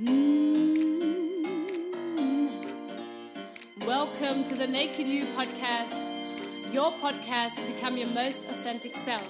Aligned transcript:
Mm. 0.00 1.58
Welcome 3.84 4.44
to 4.44 4.54
the 4.54 4.68
Naked 4.68 5.08
You 5.08 5.24
podcast, 5.34 6.72
your 6.72 6.92
podcast 6.92 7.56
to 7.56 7.66
become 7.66 7.96
your 7.96 8.06
most 8.10 8.44
authentic 8.44 8.94
self. 8.94 9.28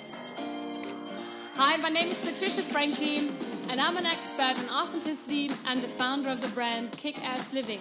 Hi, 1.55 1.79
my 1.79 1.89
name 1.89 2.09
is 2.09 2.21
Patricia 2.21 2.61
Franklin, 2.61 3.31
and 3.71 3.81
I'm 3.81 3.97
an 3.97 4.05
expert 4.05 4.63
in 4.63 4.69
authenticity 4.69 5.49
and 5.69 5.81
the 5.81 5.89
founder 5.89 6.29
of 6.29 6.43
the 6.43 6.49
brand 6.49 6.93
Kick 6.93 7.17
Ass 7.25 7.55
Living. 7.55 7.81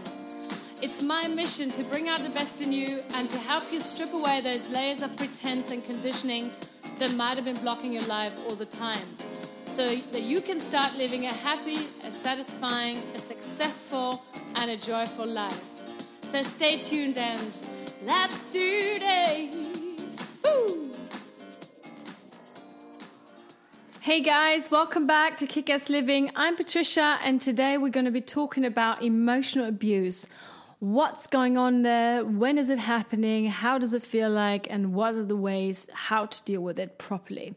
It's 0.82 1.04
my 1.04 1.28
mission 1.28 1.70
to 1.72 1.84
bring 1.84 2.08
out 2.08 2.22
the 2.22 2.30
best 2.30 2.62
in 2.62 2.72
you 2.72 3.02
and 3.16 3.30
to 3.30 3.38
help 3.38 3.66
you 3.74 3.82
strip 3.82 4.14
away 4.14 4.40
those 4.40 4.70
layers 4.70 5.02
of 5.02 5.14
pretense 5.18 5.72
and 5.72 5.84
conditioning 5.84 6.52
that 7.00 7.14
might 7.16 7.36
have 7.36 7.44
been 7.44 7.62
blocking 7.62 7.92
your 7.92 8.06
life 8.06 8.38
all 8.48 8.56
the 8.56 8.66
time 8.66 9.18
so 9.78 9.94
that 9.94 10.24
you 10.24 10.42
can 10.42 10.60
start 10.60 10.98
living 10.98 11.26
a 11.26 11.34
happy, 11.34 11.86
satisfying, 12.28 12.98
a 13.16 13.20
successful, 13.20 14.22
and 14.58 14.70
a 14.70 14.76
joyful 14.76 15.26
life. 15.26 15.64
So 16.24 16.40
stay 16.40 16.78
tuned 16.78 17.18
and 17.18 17.58
let's 18.04 18.44
do 18.52 19.00
this! 19.00 20.34
Woo! 20.44 20.94
Hey 24.02 24.20
guys, 24.20 24.70
welcome 24.70 25.08
back 25.08 25.38
to 25.38 25.48
Kick 25.48 25.70
Ass 25.70 25.90
Living. 25.90 26.30
I'm 26.36 26.58
Patricia, 26.58 27.18
and 27.24 27.40
today 27.40 27.78
we're 27.78 27.92
going 27.92 28.08
to 28.08 28.12
be 28.12 28.20
talking 28.20 28.66
about 28.66 29.02
emotional 29.02 29.66
abuse. 29.66 30.28
What's 30.80 31.28
going 31.28 31.58
on 31.58 31.84
there? 31.84 32.26
When 32.26 32.58
is 32.58 32.70
it 32.70 32.80
happening? 32.80 33.46
How 33.48 33.78
does 33.78 33.94
it 33.94 34.04
feel 34.04 34.30
like? 34.30 34.70
And 34.70 34.94
what 34.94 35.16
are 35.16 35.24
the 35.24 35.38
ways 35.38 35.88
how 35.94 36.26
to 36.26 36.44
deal 36.44 36.60
with 36.60 36.78
it 36.78 36.98
properly? 36.98 37.56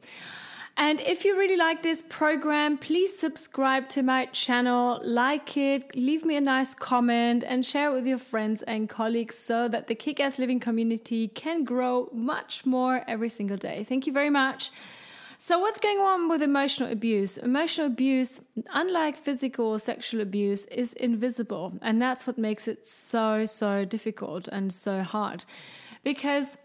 And 0.76 1.00
if 1.00 1.24
you 1.24 1.36
really 1.36 1.56
like 1.56 1.82
this 1.82 2.02
program, 2.02 2.78
please 2.78 3.18
subscribe 3.18 3.88
to 3.90 4.02
my 4.02 4.26
channel, 4.26 5.00
like 5.04 5.56
it, 5.56 5.94
leave 5.94 6.24
me 6.24 6.36
a 6.36 6.40
nice 6.40 6.74
comment, 6.74 7.44
and 7.46 7.66
share 7.66 7.90
it 7.90 7.94
with 7.94 8.06
your 8.06 8.18
friends 8.18 8.62
and 8.62 8.88
colleagues 8.88 9.36
so 9.36 9.68
that 9.68 9.88
the 9.88 9.94
Kick 9.94 10.20
Ass 10.20 10.38
Living 10.38 10.60
community 10.60 11.28
can 11.28 11.64
grow 11.64 12.08
much 12.12 12.64
more 12.64 13.04
every 13.06 13.28
single 13.28 13.58
day. 13.58 13.84
Thank 13.84 14.06
you 14.06 14.12
very 14.12 14.30
much. 14.30 14.70
So, 15.42 15.58
what's 15.58 15.78
going 15.78 16.00
on 16.00 16.28
with 16.28 16.42
emotional 16.42 16.92
abuse? 16.92 17.38
Emotional 17.38 17.86
abuse, 17.86 18.42
unlike 18.74 19.16
physical 19.16 19.68
or 19.68 19.78
sexual 19.78 20.20
abuse, 20.20 20.66
is 20.66 20.92
invisible. 20.92 21.72
And 21.80 22.00
that's 22.00 22.26
what 22.26 22.36
makes 22.36 22.68
it 22.68 22.86
so, 22.86 23.46
so 23.46 23.86
difficult 23.86 24.48
and 24.48 24.70
so 24.70 25.02
hard. 25.02 25.46
Because 26.04 26.58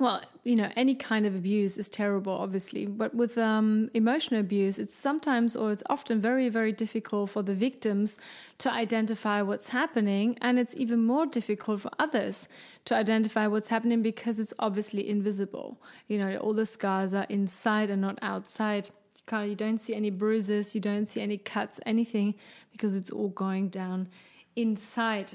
well, 0.00 0.22
you 0.42 0.56
know, 0.56 0.70
any 0.74 0.94
kind 0.94 1.24
of 1.24 1.36
abuse 1.36 1.78
is 1.78 1.88
terrible, 1.88 2.32
obviously, 2.32 2.84
but 2.86 3.14
with 3.14 3.38
um, 3.38 3.90
emotional 3.94 4.40
abuse, 4.40 4.78
it's 4.78 4.94
sometimes 4.94 5.54
or 5.54 5.70
it's 5.70 5.84
often 5.88 6.20
very, 6.20 6.48
very 6.48 6.72
difficult 6.72 7.30
for 7.30 7.42
the 7.42 7.54
victims 7.54 8.18
to 8.58 8.72
identify 8.72 9.40
what's 9.40 9.68
happening, 9.68 10.36
and 10.40 10.58
it's 10.58 10.74
even 10.76 11.04
more 11.04 11.26
difficult 11.26 11.80
for 11.82 11.92
others 12.00 12.48
to 12.86 12.94
identify 12.94 13.46
what's 13.46 13.68
happening 13.68 14.02
because 14.02 14.40
it's 14.40 14.52
obviously 14.58 15.08
invisible. 15.08 15.80
You 16.08 16.18
know, 16.18 16.36
all 16.38 16.54
the 16.54 16.66
scars 16.66 17.14
are 17.14 17.26
inside 17.28 17.88
and 17.88 18.02
not 18.02 18.18
outside. 18.20 18.88
You, 19.14 19.22
can't, 19.28 19.48
you 19.48 19.54
don't 19.54 19.78
see 19.78 19.94
any 19.94 20.10
bruises, 20.10 20.74
you 20.74 20.80
don't 20.80 21.06
see 21.06 21.20
any 21.20 21.38
cuts, 21.38 21.78
anything, 21.86 22.34
because 22.72 22.96
it's 22.96 23.10
all 23.10 23.28
going 23.28 23.68
down 23.68 24.08
inside. 24.56 25.34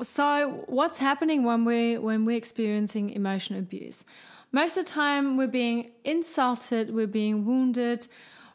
So, 0.00 0.62
what's 0.68 0.98
happening 0.98 1.42
when 1.42 1.64
we 1.64 1.98
when 1.98 2.24
we're 2.24 2.36
experiencing 2.36 3.10
emotional 3.10 3.58
abuse? 3.58 4.04
Most 4.52 4.76
of 4.76 4.84
the 4.84 4.90
time, 4.92 5.36
we're 5.36 5.48
being 5.48 5.90
insulted, 6.04 6.94
we're 6.94 7.08
being 7.08 7.44
wounded, 7.44 8.06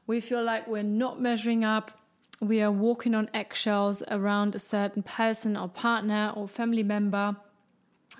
we 0.08 0.22
feel 0.22 0.42
like 0.42 0.68
we're 0.68 0.84
not 0.84 1.20
measuring 1.20 1.66
up, 1.66 1.92
we 2.40 2.62
are 2.62 2.72
walking 2.72 3.14
on 3.14 3.30
eggshells 3.34 4.02
around 4.10 4.56
a 4.56 4.60
certain 4.60 5.04
person 5.04 5.58
or 5.58 5.68
partner 5.68 6.32
or 6.34 6.48
family 6.48 6.82
member. 6.82 7.36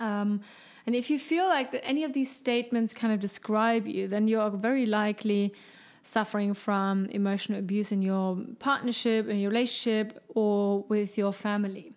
Um, 0.02 0.42
and 0.86 0.94
if 0.94 1.10
you 1.10 1.18
feel 1.18 1.48
like 1.48 1.72
that 1.72 1.86
any 1.86 2.04
of 2.04 2.12
these 2.12 2.30
statements 2.30 2.94
kind 2.94 3.14
of 3.14 3.22
describe 3.22 3.88
you, 3.88 4.10
then 4.10 4.28
you 4.28 4.42
are 4.42 4.50
very 4.50 4.86
likely 4.86 5.54
suffering 6.02 6.54
from 6.54 7.06
emotional 7.06 7.58
abuse 7.58 7.94
in 7.94 8.02
your 8.02 8.38
partnership, 8.60 9.30
in 9.30 9.38
your 9.40 9.50
relationship, 9.50 10.22
or 10.28 10.84
with 10.90 11.18
your 11.18 11.32
family. 11.32 11.94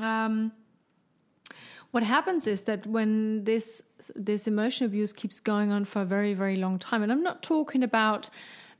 Um, 0.00 0.52
what 1.90 2.02
happens 2.02 2.46
is 2.46 2.64
that 2.64 2.86
when 2.86 3.44
this 3.44 3.82
this 4.16 4.46
emotional 4.48 4.88
abuse 4.88 5.12
keeps 5.12 5.38
going 5.40 5.70
on 5.70 5.84
for 5.84 6.02
a 6.02 6.04
very 6.04 6.34
very 6.34 6.56
long 6.56 6.78
time, 6.78 7.02
and 7.02 7.12
I'm 7.12 7.22
not 7.22 7.42
talking 7.42 7.82
about 7.82 8.30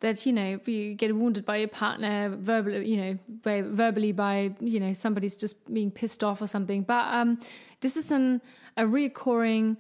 that 0.01 0.27
you 0.27 0.33
know 0.33 0.61
you 0.67 0.95
get 0.95 1.15
wounded 1.15 1.47
by 1.47 1.57
your 1.57 1.69
partner 1.69 2.29
verbally 2.29 2.87
you 2.87 2.97
know 2.97 3.19
verbally 3.63 4.13
by 4.13 4.53
you 4.61 4.81
know 4.81 4.93
somebody's 4.93 5.37
just 5.37 5.73
being 5.73 5.91
pissed 5.91 6.23
off 6.23 6.43
or 6.43 6.47
something 6.47 6.83
but 6.83 7.07
um, 7.15 7.39
this 7.81 7.97
is 7.97 8.11
an 8.11 8.41
a 8.77 8.83
reoccurring 8.83 9.77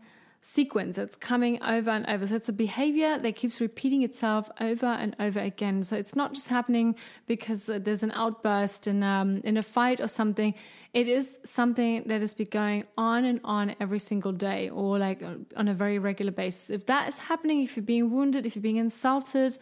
sequence 0.47 0.97
that's 0.97 1.17
coming 1.17 1.61
over 1.63 1.89
and 1.91 2.07
over. 2.07 2.27
So 2.27 2.37
it's 2.37 2.51
a 2.51 2.53
behavior 2.53 3.19
that 3.19 3.35
keeps 3.35 3.63
repeating 3.63 4.03
itself 4.03 4.51
over 4.61 4.85
and 4.85 5.17
over 5.19 5.41
again. 5.41 5.83
So 5.83 5.97
it's 5.97 6.15
not 6.15 6.35
just 6.35 6.49
happening 6.49 6.97
because 7.27 7.71
uh, 7.71 7.79
there's 7.79 8.03
an 8.03 8.13
outburst 8.13 8.87
in 8.87 9.03
um, 9.03 9.41
in 9.43 9.57
a 9.57 9.63
fight 9.63 10.01
or 10.01 10.09
something. 10.09 10.55
It 10.93 11.09
is 11.09 11.39
something 11.45 12.05
that 12.09 12.21
has 12.21 12.35
been 12.35 12.49
going 12.51 12.85
on 12.99 13.25
and 13.25 13.41
on 13.43 13.75
every 13.81 13.99
single 13.99 14.33
day 14.33 14.69
or 14.69 14.99
like 14.99 15.23
uh, 15.23 15.37
on 15.57 15.67
a 15.67 15.75
very 15.75 15.99
regular 15.99 16.33
basis. 16.33 16.69
If 16.69 16.85
that 16.87 17.09
is 17.09 17.17
happening, 17.17 17.63
if 17.63 17.75
you're 17.75 17.83
being 17.83 18.11
wounded, 18.11 18.45
if 18.45 18.55
you're 18.55 18.63
being 18.63 18.77
insulted, 18.77 19.57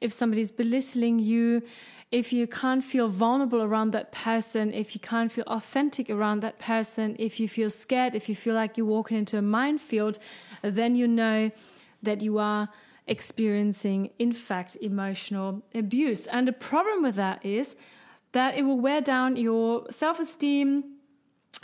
if 0.00 0.12
somebody's 0.12 0.50
belittling 0.50 1.18
you, 1.18 1.62
if 2.10 2.32
you 2.32 2.46
can't 2.46 2.82
feel 2.82 3.08
vulnerable 3.08 3.62
around 3.62 3.90
that 3.90 4.12
person, 4.12 4.72
if 4.72 4.94
you 4.94 5.00
can't 5.00 5.30
feel 5.30 5.44
authentic 5.46 6.08
around 6.08 6.40
that 6.40 6.58
person, 6.58 7.16
if 7.18 7.38
you 7.38 7.48
feel 7.48 7.68
scared, 7.68 8.14
if 8.14 8.28
you 8.28 8.34
feel 8.34 8.54
like 8.54 8.78
you're 8.78 8.86
walking 8.86 9.18
into 9.18 9.36
a 9.36 9.42
minefield, 9.42 10.18
then 10.62 10.94
you 10.94 11.06
know 11.06 11.50
that 12.02 12.22
you 12.22 12.38
are 12.38 12.68
experiencing, 13.06 14.10
in 14.18 14.32
fact, 14.32 14.76
emotional 14.80 15.62
abuse. 15.74 16.26
And 16.26 16.48
the 16.48 16.52
problem 16.52 17.02
with 17.02 17.16
that 17.16 17.44
is 17.44 17.76
that 18.32 18.56
it 18.56 18.62
will 18.62 18.80
wear 18.80 19.00
down 19.00 19.36
your 19.36 19.86
self 19.90 20.20
esteem 20.20 20.84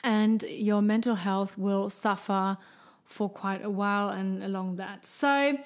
and 0.03 0.43
your 0.43 0.83
mental 0.83 1.15
health 1.15 1.57
will 1.57 1.89
suffer 1.89 2.59
for 3.05 3.29
quite 3.29 3.65
a 3.65 3.71
while 3.71 4.09
and 4.09 4.43
along 4.43 4.77
that. 4.77 5.05
So, 5.07 5.59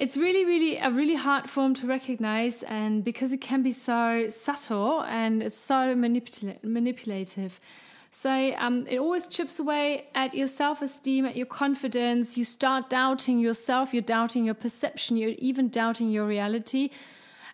it's 0.00 0.16
really, 0.16 0.46
really 0.46 0.78
a 0.78 0.90
really 0.90 1.14
hard 1.14 1.50
form 1.50 1.74
to 1.74 1.86
recognize, 1.86 2.62
and 2.62 3.04
because 3.04 3.34
it 3.34 3.42
can 3.42 3.62
be 3.62 3.70
so 3.70 4.30
subtle 4.30 5.02
and 5.02 5.42
it's 5.42 5.58
so 5.58 5.94
manipula- 5.94 6.56
manipulative. 6.64 7.60
So 8.10 8.54
um, 8.56 8.86
it 8.88 8.98
always 8.98 9.26
chips 9.26 9.58
away 9.58 10.06
at 10.14 10.32
your 10.34 10.46
self 10.46 10.80
esteem, 10.80 11.26
at 11.26 11.36
your 11.36 11.44
confidence. 11.44 12.38
You 12.38 12.44
start 12.44 12.88
doubting 12.88 13.38
yourself, 13.38 13.92
you're 13.92 14.10
doubting 14.16 14.42
your 14.46 14.54
perception, 14.54 15.18
you're 15.18 15.36
even 15.38 15.68
doubting 15.68 16.08
your 16.10 16.26
reality. 16.26 16.88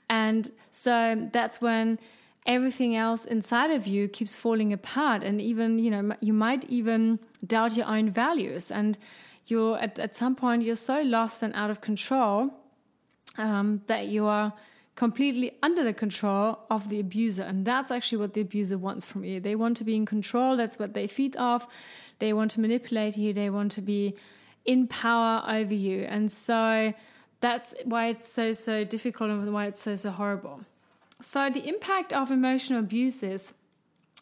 And 0.09 0.53
so 0.71 1.29
that's 1.33 1.61
when 1.61 1.99
everything 2.47 2.95
else 2.95 3.25
inside 3.25 3.73
of 3.73 3.89
you 3.89 4.06
keeps 4.06 4.37
falling 4.37 4.73
apart. 4.73 5.25
And 5.25 5.41
even, 5.41 5.81
you 5.81 5.91
know, 5.91 6.15
you 6.21 6.33
might 6.33 6.65
even 6.71 7.19
doubt 7.45 7.77
your 7.77 7.87
own 7.87 8.09
values. 8.09 8.71
And 8.71 8.97
you're 9.47 9.79
at, 9.79 9.99
at 9.99 10.17
some 10.17 10.34
point 10.34 10.62
you're 10.62 10.77
so 10.77 11.03
lost 11.03 11.43
and 11.43 11.55
out 11.55 11.71
of 11.71 11.81
control 11.81 12.51
um, 13.39 13.83
that 13.87 14.09
you 14.09 14.27
are 14.27 14.53
completely 14.97 15.53
under 15.62 15.84
the 15.84 15.93
control 15.93 16.59
of 16.71 16.89
the 16.89 16.99
abuser. 16.99 17.43
And 17.43 17.65
that's 17.65 17.91
actually 17.91 18.19
what 18.19 18.33
the 18.35 18.41
abuser 18.41 18.79
wants 18.79 19.05
from 19.05 19.25
you. 19.25 19.41
They 19.41 19.55
want 19.55 19.77
to 19.77 19.85
be 19.85 19.95
in 19.95 20.06
control. 20.06 20.56
That's 20.56 20.79
what 20.79 20.95
they 20.95 21.06
feed 21.06 21.37
off. 21.37 21.69
They 22.19 22.33
want 22.33 22.51
to 22.53 22.61
manipulate 22.61 23.17
you. 23.17 23.33
They 23.33 23.51
want 23.51 23.73
to 23.73 23.83
be 23.83 24.15
in 24.65 24.89
power 24.89 25.45
over 25.47 25.75
you. 25.75 26.01
And 26.05 26.33
so 26.33 26.95
that's 27.41 27.75
why 27.85 28.06
it's 28.06 28.27
so 28.27 28.53
so 28.53 28.85
difficult 28.85 29.31
and 29.31 29.53
why 29.53 29.67
it's 29.67 29.81
so 29.81 29.97
so 29.97 30.11
horrible. 30.11 30.62
So 31.21 31.51
the 31.51 31.67
impact 31.67 32.12
of 32.12 32.31
emotional 32.31 32.81
abuse 32.81 33.23
is, 33.23 33.55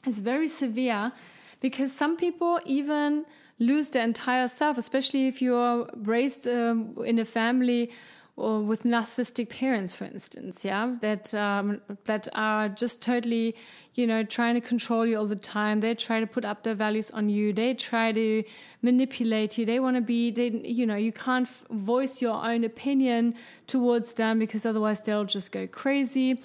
is 0.06 0.18
very 0.18 0.48
severe 0.48 1.12
because 1.60 1.92
some 1.92 2.16
people 2.16 2.60
even 2.64 3.24
lose 3.58 3.90
their 3.90 4.04
entire 4.04 4.48
self, 4.48 4.78
especially 4.78 5.28
if 5.28 5.40
you're 5.40 5.88
raised 5.94 6.46
um, 6.48 6.94
in 7.04 7.18
a 7.18 7.24
family 7.24 7.90
or 8.36 8.60
with 8.60 8.82
narcissistic 8.82 9.48
parents, 9.48 9.94
for 9.94 10.04
instance, 10.04 10.64
yeah, 10.64 10.96
that 11.00 11.32
um, 11.34 11.80
that 12.04 12.26
are 12.34 12.68
just 12.68 13.00
totally, 13.00 13.54
you 13.94 14.08
know, 14.08 14.24
trying 14.24 14.54
to 14.54 14.60
control 14.60 15.06
you 15.06 15.16
all 15.16 15.26
the 15.26 15.36
time. 15.36 15.78
They 15.78 15.94
try 15.94 16.18
to 16.18 16.26
put 16.26 16.44
up 16.44 16.64
their 16.64 16.74
values 16.74 17.12
on 17.12 17.28
you. 17.28 17.52
They 17.52 17.74
try 17.74 18.10
to 18.10 18.42
manipulate 18.82 19.56
you. 19.56 19.64
They 19.64 19.78
want 19.78 19.94
to 19.96 20.00
be, 20.00 20.32
they, 20.32 20.48
you 20.48 20.84
know, 20.84 20.96
you 20.96 21.12
can't 21.12 21.48
voice 21.70 22.20
your 22.20 22.44
own 22.44 22.64
opinion 22.64 23.36
towards 23.68 24.14
them 24.14 24.40
because 24.40 24.66
otherwise 24.66 25.02
they'll 25.02 25.24
just 25.24 25.52
go 25.52 25.68
crazy. 25.68 26.40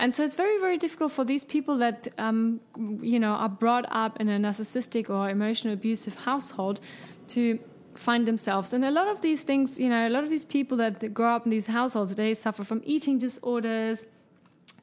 And 0.00 0.14
so 0.14 0.24
it's 0.24 0.36
very, 0.36 0.58
very 0.58 0.78
difficult 0.78 1.12
for 1.12 1.24
these 1.24 1.44
people 1.44 1.76
that, 1.78 2.08
um, 2.18 2.60
you 3.00 3.18
know, 3.18 3.32
are 3.32 3.48
brought 3.48 3.84
up 3.90 4.20
in 4.20 4.28
a 4.28 4.38
narcissistic 4.38 5.10
or 5.10 5.28
emotional 5.28 5.74
abusive 5.74 6.14
household 6.24 6.80
to 7.28 7.58
find 7.94 8.26
themselves. 8.26 8.72
And 8.72 8.84
a 8.84 8.90
lot 8.90 9.08
of 9.08 9.20
these 9.22 9.42
things, 9.42 9.78
you 9.78 9.88
know, 9.88 10.06
a 10.06 10.10
lot 10.10 10.22
of 10.22 10.30
these 10.30 10.44
people 10.44 10.76
that 10.78 11.12
grow 11.12 11.34
up 11.34 11.44
in 11.44 11.50
these 11.50 11.66
households, 11.66 12.14
they 12.14 12.32
suffer 12.34 12.62
from 12.62 12.80
eating 12.84 13.18
disorders. 13.18 14.06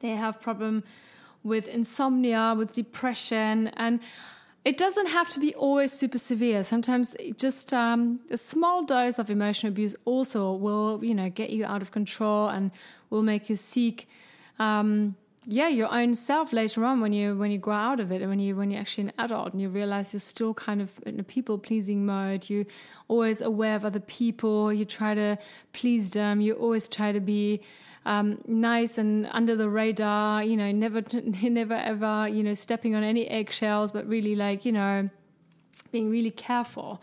They 0.00 0.10
have 0.10 0.40
problem 0.40 0.84
with 1.42 1.66
insomnia, 1.68 2.54
with 2.56 2.74
depression, 2.74 3.68
and 3.68 4.00
it 4.64 4.76
doesn't 4.76 5.06
have 5.06 5.30
to 5.30 5.40
be 5.40 5.54
always 5.54 5.92
super 5.92 6.18
severe. 6.18 6.64
Sometimes 6.64 7.16
just 7.36 7.72
um, 7.72 8.18
a 8.30 8.36
small 8.36 8.84
dose 8.84 9.18
of 9.18 9.30
emotional 9.30 9.72
abuse 9.72 9.94
also 10.04 10.52
will, 10.52 11.02
you 11.04 11.14
know, 11.14 11.30
get 11.30 11.50
you 11.50 11.64
out 11.64 11.82
of 11.82 11.92
control 11.92 12.48
and 12.48 12.72
will 13.08 13.22
make 13.22 13.48
you 13.48 13.54
seek, 13.54 14.08
um, 14.58 15.16
yeah, 15.48 15.68
your 15.68 15.92
own 15.92 16.16
self 16.16 16.52
later 16.52 16.84
on 16.84 17.00
when 17.00 17.12
you 17.12 17.36
when 17.36 17.52
you 17.52 17.58
grow 17.58 17.76
out 17.76 18.00
of 18.00 18.10
it 18.10 18.20
and 18.20 18.28
when 18.28 18.40
you 18.40 18.56
when 18.56 18.70
you're 18.70 18.80
actually 18.80 19.04
an 19.04 19.12
adult 19.18 19.52
and 19.52 19.62
you 19.62 19.68
realize 19.68 20.12
you're 20.12 20.20
still 20.20 20.54
kind 20.54 20.82
of 20.82 20.92
in 21.06 21.20
a 21.20 21.22
people 21.22 21.56
pleasing 21.56 22.04
mode. 22.04 22.50
you're 22.50 22.64
always 23.06 23.40
aware 23.40 23.76
of 23.76 23.84
other 23.84 24.00
people. 24.00 24.72
You 24.72 24.84
try 24.84 25.14
to 25.14 25.38
please 25.72 26.10
them. 26.10 26.40
You 26.40 26.54
always 26.54 26.88
try 26.88 27.12
to 27.12 27.20
be 27.20 27.60
um, 28.06 28.40
nice 28.46 28.98
and 28.98 29.28
under 29.32 29.54
the 29.56 29.68
radar, 29.68 30.42
you 30.42 30.56
know, 30.56 30.70
never, 30.72 31.02
never 31.42 31.74
ever, 31.74 32.28
you 32.28 32.42
know, 32.42 32.54
stepping 32.54 32.94
on 32.94 33.02
any 33.02 33.26
eggshells, 33.28 33.92
but 33.92 34.06
really 34.06 34.36
like, 34.36 34.64
you 34.64 34.72
know, 34.72 35.10
being 35.90 36.10
really 36.10 36.30
careful. 36.30 37.02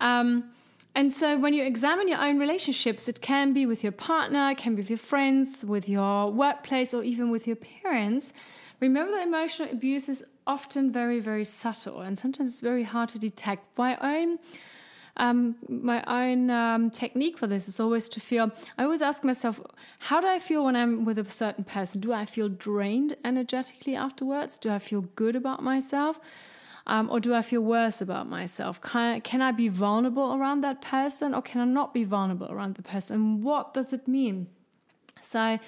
Um, 0.00 0.50
and 0.96 1.12
so 1.12 1.38
when 1.38 1.52
you 1.52 1.62
examine 1.62 2.08
your 2.08 2.22
own 2.22 2.38
relationships, 2.38 3.06
it 3.06 3.20
can 3.20 3.52
be 3.52 3.66
with 3.66 3.82
your 3.82 3.92
partner, 3.92 4.50
it 4.50 4.56
can 4.56 4.74
be 4.74 4.80
with 4.80 4.88
your 4.88 4.98
friends, 4.98 5.62
with 5.62 5.90
your 5.90 6.32
workplace, 6.32 6.94
or 6.94 7.04
even 7.04 7.30
with 7.30 7.46
your 7.46 7.56
parents. 7.56 8.32
Remember 8.80 9.12
that 9.12 9.26
emotional 9.26 9.70
abuse 9.70 10.08
is 10.08 10.24
often 10.46 10.90
very, 10.90 11.20
very 11.20 11.44
subtle 11.44 12.00
and 12.00 12.16
sometimes 12.16 12.48
it's 12.48 12.62
very 12.62 12.84
hard 12.84 13.10
to 13.10 13.18
detect. 13.18 13.76
My 13.76 13.98
own 14.00 14.38
um, 15.18 15.56
my 15.68 16.02
own 16.06 16.50
um, 16.50 16.90
technique 16.90 17.38
for 17.38 17.46
this 17.46 17.68
is 17.68 17.78
always 17.78 18.08
to 18.10 18.20
feel. 18.20 18.50
I 18.78 18.84
always 18.84 19.02
ask 19.02 19.22
myself, 19.22 19.60
how 19.98 20.20
do 20.20 20.26
I 20.26 20.38
feel 20.38 20.64
when 20.64 20.76
I'm 20.76 21.04
with 21.04 21.18
a 21.18 21.24
certain 21.24 21.64
person? 21.64 22.00
Do 22.00 22.12
I 22.12 22.24
feel 22.24 22.48
drained 22.48 23.16
energetically 23.24 23.96
afterwards? 23.96 24.58
Do 24.58 24.70
I 24.70 24.78
feel 24.78 25.02
good 25.14 25.36
about 25.36 25.62
myself? 25.62 26.20
Um, 26.88 27.10
or 27.10 27.18
do 27.18 27.34
I 27.34 27.42
feel 27.42 27.62
worse 27.62 28.00
about 28.00 28.28
myself? 28.28 28.80
Can 28.80 29.20
can 29.20 29.42
I 29.42 29.52
be 29.52 29.68
vulnerable 29.68 30.34
around 30.34 30.60
that 30.62 30.80
person 30.80 31.34
or 31.34 31.42
can 31.42 31.60
I 31.60 31.64
not 31.64 31.92
be 31.92 32.04
vulnerable 32.04 32.50
around 32.50 32.76
the 32.76 32.82
person? 32.82 33.42
What 33.42 33.74
does 33.74 33.92
it 33.92 34.06
mean? 34.06 34.46
So, 35.20 35.58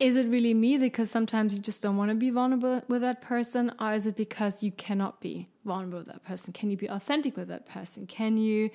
is 0.00 0.16
it 0.16 0.26
really 0.26 0.54
me 0.54 0.78
because 0.78 1.10
sometimes 1.10 1.54
you 1.54 1.60
just 1.60 1.82
don't 1.82 1.96
want 1.96 2.10
to 2.10 2.14
be 2.14 2.30
vulnerable 2.30 2.82
with 2.88 3.02
that 3.02 3.20
person 3.20 3.72
or 3.78 3.92
is 3.92 4.06
it 4.06 4.16
because 4.16 4.62
you 4.62 4.72
cannot 4.72 5.20
be 5.20 5.48
vulnerable 5.64 5.98
with 5.98 6.08
that 6.08 6.24
person 6.24 6.52
can 6.52 6.70
you 6.70 6.76
be 6.76 6.88
authentic 6.88 7.36
with 7.36 7.48
that 7.48 7.66
person 7.66 8.06
can 8.06 8.36
you 8.36 8.70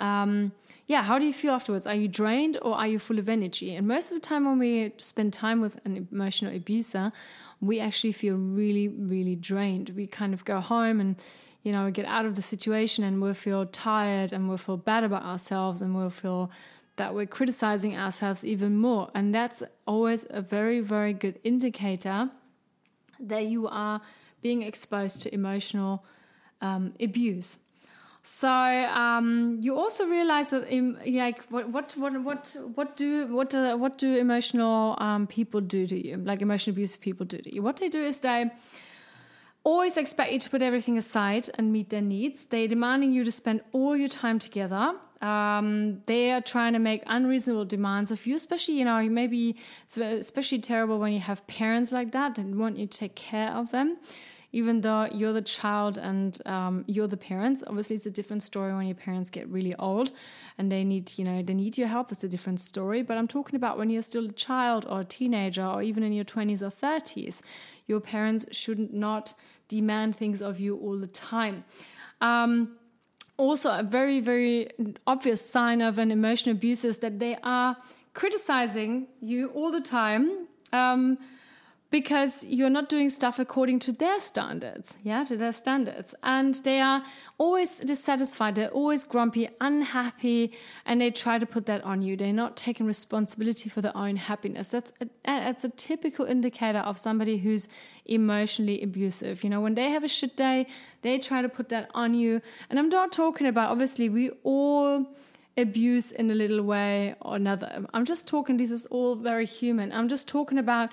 um, 0.00 0.52
yeah 0.86 1.02
how 1.02 1.18
do 1.18 1.24
you 1.24 1.32
feel 1.32 1.52
afterwards 1.52 1.86
are 1.86 1.94
you 1.94 2.08
drained 2.08 2.58
or 2.62 2.74
are 2.74 2.88
you 2.88 2.98
full 2.98 3.18
of 3.18 3.28
energy 3.28 3.74
and 3.74 3.86
most 3.86 4.10
of 4.10 4.14
the 4.14 4.26
time 4.26 4.44
when 4.44 4.58
we 4.58 4.92
spend 4.96 5.32
time 5.32 5.60
with 5.60 5.78
an 5.84 6.08
emotional 6.10 6.54
abuser 6.54 7.12
we 7.60 7.78
actually 7.78 8.12
feel 8.12 8.34
really 8.36 8.88
really 8.88 9.36
drained 9.36 9.90
we 9.90 10.06
kind 10.06 10.34
of 10.34 10.44
go 10.44 10.60
home 10.60 11.00
and 11.00 11.16
you 11.62 11.70
know 11.70 11.84
we 11.84 11.92
get 11.92 12.06
out 12.06 12.26
of 12.26 12.34
the 12.34 12.42
situation 12.42 13.04
and 13.04 13.22
we'll 13.22 13.34
feel 13.34 13.66
tired 13.66 14.32
and 14.32 14.48
we'll 14.48 14.58
feel 14.58 14.76
bad 14.76 15.04
about 15.04 15.22
ourselves 15.22 15.80
and 15.80 15.94
we'll 15.94 16.10
feel 16.10 16.50
that 17.00 17.14
we're 17.14 17.24
criticizing 17.24 17.96
ourselves 17.96 18.44
even 18.44 18.76
more. 18.76 19.10
And 19.14 19.34
that's 19.34 19.62
always 19.86 20.26
a 20.28 20.42
very, 20.42 20.80
very 20.80 21.14
good 21.14 21.38
indicator 21.42 22.28
that 23.18 23.46
you 23.46 23.68
are 23.68 24.02
being 24.42 24.60
exposed 24.60 25.22
to 25.22 25.34
emotional 25.34 26.04
um, 26.60 26.92
abuse. 27.00 27.58
So 28.32 28.48
um, 28.48 29.58
you 29.60 29.76
also 29.76 30.06
realize 30.06 30.50
that, 30.50 30.68
in, 30.68 30.98
like, 31.04 31.42
what, 31.50 31.68
what, 31.68 31.96
what, 31.96 32.56
what, 32.74 32.96
do, 32.96 33.26
what, 33.26 33.50
do, 33.50 33.76
what 33.76 33.98
do 33.98 34.16
emotional 34.16 34.96
um, 34.98 35.26
people 35.26 35.60
do 35.60 35.86
to 35.86 36.06
you? 36.06 36.16
Like, 36.16 36.40
emotional 36.40 36.74
abusive 36.74 37.00
people 37.00 37.26
do 37.26 37.38
to 37.38 37.54
you. 37.54 37.60
What 37.60 37.78
they 37.78 37.88
do 37.88 38.00
is 38.00 38.20
they 38.20 38.50
always 39.64 39.96
expect 39.96 40.32
you 40.32 40.38
to 40.38 40.48
put 40.48 40.62
everything 40.62 40.96
aside 40.96 41.50
and 41.54 41.72
meet 41.72 41.90
their 41.90 42.00
needs. 42.00 42.44
They're 42.44 42.68
demanding 42.68 43.12
you 43.12 43.24
to 43.24 43.32
spend 43.32 43.62
all 43.72 43.96
your 43.96 44.08
time 44.08 44.38
together 44.38 44.94
um, 45.20 46.00
they 46.06 46.32
are 46.32 46.40
trying 46.40 46.72
to 46.72 46.78
make 46.78 47.02
unreasonable 47.06 47.66
demands 47.66 48.10
of 48.10 48.26
you, 48.26 48.34
especially, 48.36 48.78
you 48.78 48.84
know, 48.84 49.02
maybe 49.08 49.56
especially 49.96 50.60
terrible 50.60 50.98
when 50.98 51.12
you 51.12 51.20
have 51.20 51.46
parents 51.46 51.92
like 51.92 52.12
that 52.12 52.38
and 52.38 52.58
want 52.58 52.78
you 52.78 52.86
to 52.86 52.98
take 52.98 53.16
care 53.16 53.50
of 53.50 53.70
them, 53.70 53.98
even 54.52 54.80
though 54.80 55.08
you're 55.12 55.32
the 55.32 55.42
child 55.42 55.96
and 55.96 56.44
um, 56.46 56.84
you're 56.86 57.06
the 57.06 57.16
parents. 57.16 57.62
Obviously, 57.66 57.96
it's 57.96 58.06
a 58.06 58.10
different 58.10 58.42
story 58.42 58.74
when 58.74 58.86
your 58.86 58.96
parents 58.96 59.30
get 59.30 59.48
really 59.48 59.74
old 59.76 60.12
and 60.58 60.70
they 60.70 60.82
need, 60.82 61.12
you 61.16 61.24
know, 61.24 61.42
they 61.42 61.54
need 61.54 61.78
your 61.78 61.88
help. 61.88 62.10
It's 62.10 62.24
a 62.24 62.28
different 62.28 62.60
story. 62.60 63.02
But 63.02 63.16
I'm 63.16 63.28
talking 63.28 63.56
about 63.56 63.78
when 63.78 63.90
you're 63.90 64.02
still 64.02 64.26
a 64.26 64.32
child 64.32 64.86
or 64.88 65.00
a 65.00 65.04
teenager 65.04 65.64
or 65.64 65.82
even 65.82 66.02
in 66.02 66.12
your 66.12 66.24
20s 66.24 66.62
or 66.62 66.70
30s. 66.70 67.42
Your 67.86 68.00
parents 68.00 68.46
should 68.50 68.92
not 68.92 69.34
demand 69.68 70.16
things 70.16 70.42
of 70.42 70.58
you 70.58 70.76
all 70.78 70.98
the 70.98 71.06
time. 71.06 71.64
Um, 72.20 72.76
also 73.36 73.70
a 73.70 73.82
very, 73.82 74.20
very 74.20 74.68
obvious 75.06 75.48
sign 75.48 75.80
of 75.80 75.98
an 75.98 76.10
emotional 76.10 76.54
abuse 76.54 76.84
is 76.84 76.98
that 76.98 77.18
they 77.18 77.36
are 77.42 77.76
criticizing 78.14 79.06
you 79.20 79.48
all 79.48 79.70
the 79.70 79.80
time. 79.80 80.48
Um, 80.72 81.18
because 81.90 82.44
you're 82.44 82.70
not 82.70 82.88
doing 82.88 83.10
stuff 83.10 83.40
according 83.40 83.80
to 83.80 83.92
their 83.92 84.20
standards, 84.20 84.96
yeah, 85.02 85.24
to 85.24 85.36
their 85.36 85.52
standards. 85.52 86.14
And 86.22 86.54
they 86.56 86.80
are 86.80 87.02
always 87.36 87.80
dissatisfied, 87.80 88.54
they're 88.54 88.68
always 88.68 89.02
grumpy, 89.02 89.48
unhappy, 89.60 90.52
and 90.86 91.00
they 91.00 91.10
try 91.10 91.38
to 91.38 91.46
put 91.46 91.66
that 91.66 91.82
on 91.84 92.00
you. 92.02 92.16
They're 92.16 92.32
not 92.32 92.56
taking 92.56 92.86
responsibility 92.86 93.68
for 93.68 93.80
their 93.80 93.96
own 93.96 94.16
happiness. 94.16 94.68
That's 94.68 94.92
a, 95.00 95.08
that's 95.24 95.64
a 95.64 95.68
typical 95.70 96.26
indicator 96.26 96.78
of 96.78 96.96
somebody 96.96 97.38
who's 97.38 97.66
emotionally 98.06 98.82
abusive. 98.82 99.42
You 99.42 99.50
know, 99.50 99.60
when 99.60 99.74
they 99.74 99.90
have 99.90 100.04
a 100.04 100.08
shit 100.08 100.36
day, 100.36 100.66
they 101.02 101.18
try 101.18 101.42
to 101.42 101.48
put 101.48 101.70
that 101.70 101.90
on 101.92 102.14
you. 102.14 102.40
And 102.68 102.78
I'm 102.78 102.88
not 102.88 103.10
talking 103.10 103.48
about, 103.48 103.70
obviously, 103.70 104.08
we 104.08 104.30
all 104.44 105.06
abuse 105.56 106.12
in 106.12 106.30
a 106.30 106.34
little 106.34 106.62
way 106.62 107.16
or 107.20 107.34
another. 107.34 107.84
I'm 107.92 108.04
just 108.04 108.28
talking, 108.28 108.58
this 108.58 108.70
is 108.70 108.86
all 108.86 109.16
very 109.16 109.44
human. 109.44 109.92
I'm 109.92 110.08
just 110.08 110.28
talking 110.28 110.56
about 110.56 110.90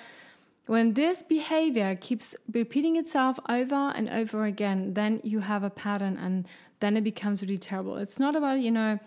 when 0.67 0.93
this 0.93 1.23
behavior 1.23 1.95
keeps 1.95 2.35
repeating 2.51 2.95
itself 2.97 3.39
over 3.49 3.91
and 3.95 4.09
over 4.09 4.45
again, 4.45 4.93
then 4.93 5.21
you 5.23 5.39
have 5.39 5.63
a 5.63 5.69
pattern 5.69 6.17
and 6.17 6.47
then 6.79 6.95
it 6.95 7.03
becomes 7.03 7.41
really 7.41 7.57
terrible. 7.57 7.97
It's 7.97 8.19
not 8.19 8.35
about, 8.35 8.59
you 8.59 8.71
know, 8.71 8.99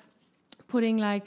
putting 0.69 0.99
like 0.99 1.25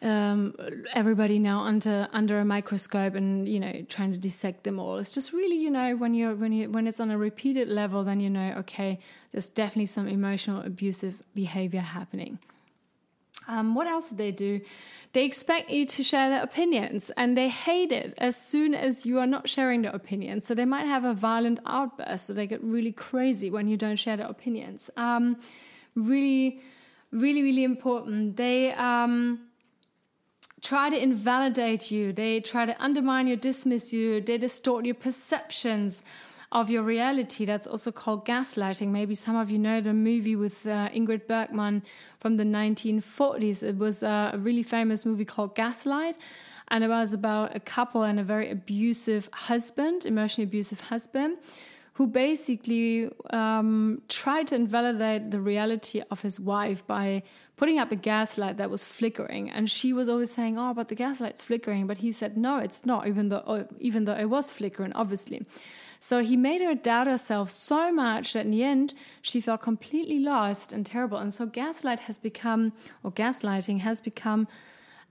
um, 0.00 0.54
everybody 0.94 1.38
now 1.38 1.60
under 1.60 2.08
under 2.12 2.38
a 2.38 2.44
microscope 2.44 3.14
and 3.16 3.48
you 3.48 3.58
know 3.58 3.84
trying 3.88 4.12
to 4.12 4.18
dissect 4.18 4.62
them 4.62 4.78
all. 4.78 4.98
It's 4.98 5.12
just 5.12 5.32
really 5.32 5.56
you 5.56 5.70
know 5.70 5.96
when 5.96 6.14
you're 6.14 6.34
when 6.34 6.52
you 6.52 6.70
when 6.70 6.86
it's 6.86 7.00
on 7.00 7.10
a 7.10 7.18
repeated 7.18 7.68
level, 7.68 8.04
then 8.04 8.20
you 8.20 8.30
know 8.30 8.54
okay, 8.58 8.98
there's 9.32 9.48
definitely 9.48 9.86
some 9.86 10.06
emotional 10.06 10.62
abusive 10.62 11.22
behavior 11.34 11.80
happening. 11.80 12.38
Um, 13.48 13.74
what 13.74 13.86
else 13.86 14.10
do 14.10 14.16
they 14.16 14.30
do? 14.30 14.60
They 15.14 15.24
expect 15.24 15.70
you 15.70 15.86
to 15.86 16.02
share 16.02 16.28
their 16.28 16.42
opinions 16.42 17.10
and 17.16 17.36
they 17.36 17.48
hate 17.48 17.92
it 17.92 18.14
as 18.18 18.36
soon 18.36 18.74
as 18.74 19.06
you 19.06 19.18
are 19.18 19.26
not 19.26 19.48
sharing 19.48 19.82
their 19.82 19.92
opinions. 19.92 20.46
So 20.46 20.54
they 20.54 20.66
might 20.66 20.86
have 20.86 21.04
a 21.04 21.14
violent 21.14 21.60
outburst, 21.64 22.26
so 22.26 22.34
they 22.34 22.46
get 22.46 22.62
really 22.62 22.92
crazy 22.92 23.50
when 23.50 23.66
you 23.66 23.78
don't 23.78 23.96
share 23.96 24.18
their 24.18 24.26
opinions. 24.26 24.90
Um, 24.98 25.38
really, 25.94 26.60
really, 27.10 27.42
really 27.42 27.64
important. 27.64 28.36
They 28.36 28.72
um, 28.74 29.40
try 30.60 30.90
to 30.90 31.02
invalidate 31.02 31.90
you, 31.90 32.12
they 32.12 32.40
try 32.40 32.66
to 32.66 32.80
undermine 32.82 33.26
you, 33.26 33.36
dismiss 33.36 33.92
you, 33.94 34.20
they 34.20 34.36
distort 34.36 34.84
your 34.84 34.94
perceptions 34.94 36.02
of 36.50 36.70
your 36.70 36.82
reality. 36.82 37.44
That's 37.44 37.66
also 37.66 37.92
called 37.92 38.26
gaslighting. 38.26 38.88
Maybe 38.88 39.14
some 39.14 39.36
of 39.36 39.50
you 39.50 39.58
know 39.58 39.80
the 39.80 39.92
movie 39.92 40.36
with 40.36 40.66
uh, 40.66 40.88
Ingrid 40.88 41.26
Bergman 41.26 41.82
from 42.20 42.36
the 42.36 42.44
1940s. 42.44 43.62
It 43.62 43.76
was 43.76 44.02
a 44.02 44.34
really 44.38 44.62
famous 44.62 45.04
movie 45.04 45.26
called 45.26 45.54
Gaslight. 45.54 46.16
And 46.68 46.84
it 46.84 46.88
was 46.88 47.12
about 47.12 47.54
a 47.56 47.60
couple 47.60 48.02
and 48.02 48.18
a 48.20 48.22
very 48.22 48.50
abusive 48.50 49.28
husband, 49.32 50.04
emotionally 50.04 50.46
abusive 50.46 50.80
husband, 50.80 51.38
who 51.94 52.06
basically 52.06 53.10
um, 53.30 54.02
tried 54.08 54.46
to 54.48 54.54
invalidate 54.54 55.30
the 55.30 55.40
reality 55.40 56.02
of 56.10 56.20
his 56.20 56.38
wife 56.38 56.86
by 56.86 57.22
putting 57.56 57.78
up 57.78 57.90
a 57.90 57.96
gaslight 57.96 58.58
that 58.58 58.70
was 58.70 58.84
flickering. 58.84 59.50
And 59.50 59.68
she 59.68 59.92
was 59.92 60.08
always 60.08 60.30
saying, 60.30 60.58
"Oh, 60.58 60.74
but 60.74 60.88
the 60.88 60.94
gaslight's 60.94 61.42
flickering." 61.42 61.86
But 61.86 61.98
he 61.98 62.12
said, 62.12 62.36
"No, 62.36 62.58
it's 62.58 62.86
not," 62.86 63.08
even 63.08 63.30
though 63.30 63.66
even 63.80 64.04
though 64.04 64.14
it 64.14 64.26
was 64.26 64.52
flickering, 64.52 64.92
obviously. 64.92 65.42
So 66.00 66.22
he 66.22 66.36
made 66.36 66.60
her 66.60 66.74
doubt 66.74 67.06
herself 67.06 67.50
so 67.50 67.92
much 67.92 68.32
that 68.32 68.44
in 68.44 68.52
the 68.52 68.62
end, 68.62 68.94
she 69.20 69.40
felt 69.40 69.62
completely 69.62 70.18
lost 70.18 70.72
and 70.72 70.86
terrible. 70.86 71.18
And 71.18 71.34
so 71.34 71.46
gaslight 71.46 72.00
has 72.00 72.18
become, 72.18 72.72
or 73.02 73.10
gaslighting 73.10 73.80
has 73.80 74.00
become, 74.00 74.46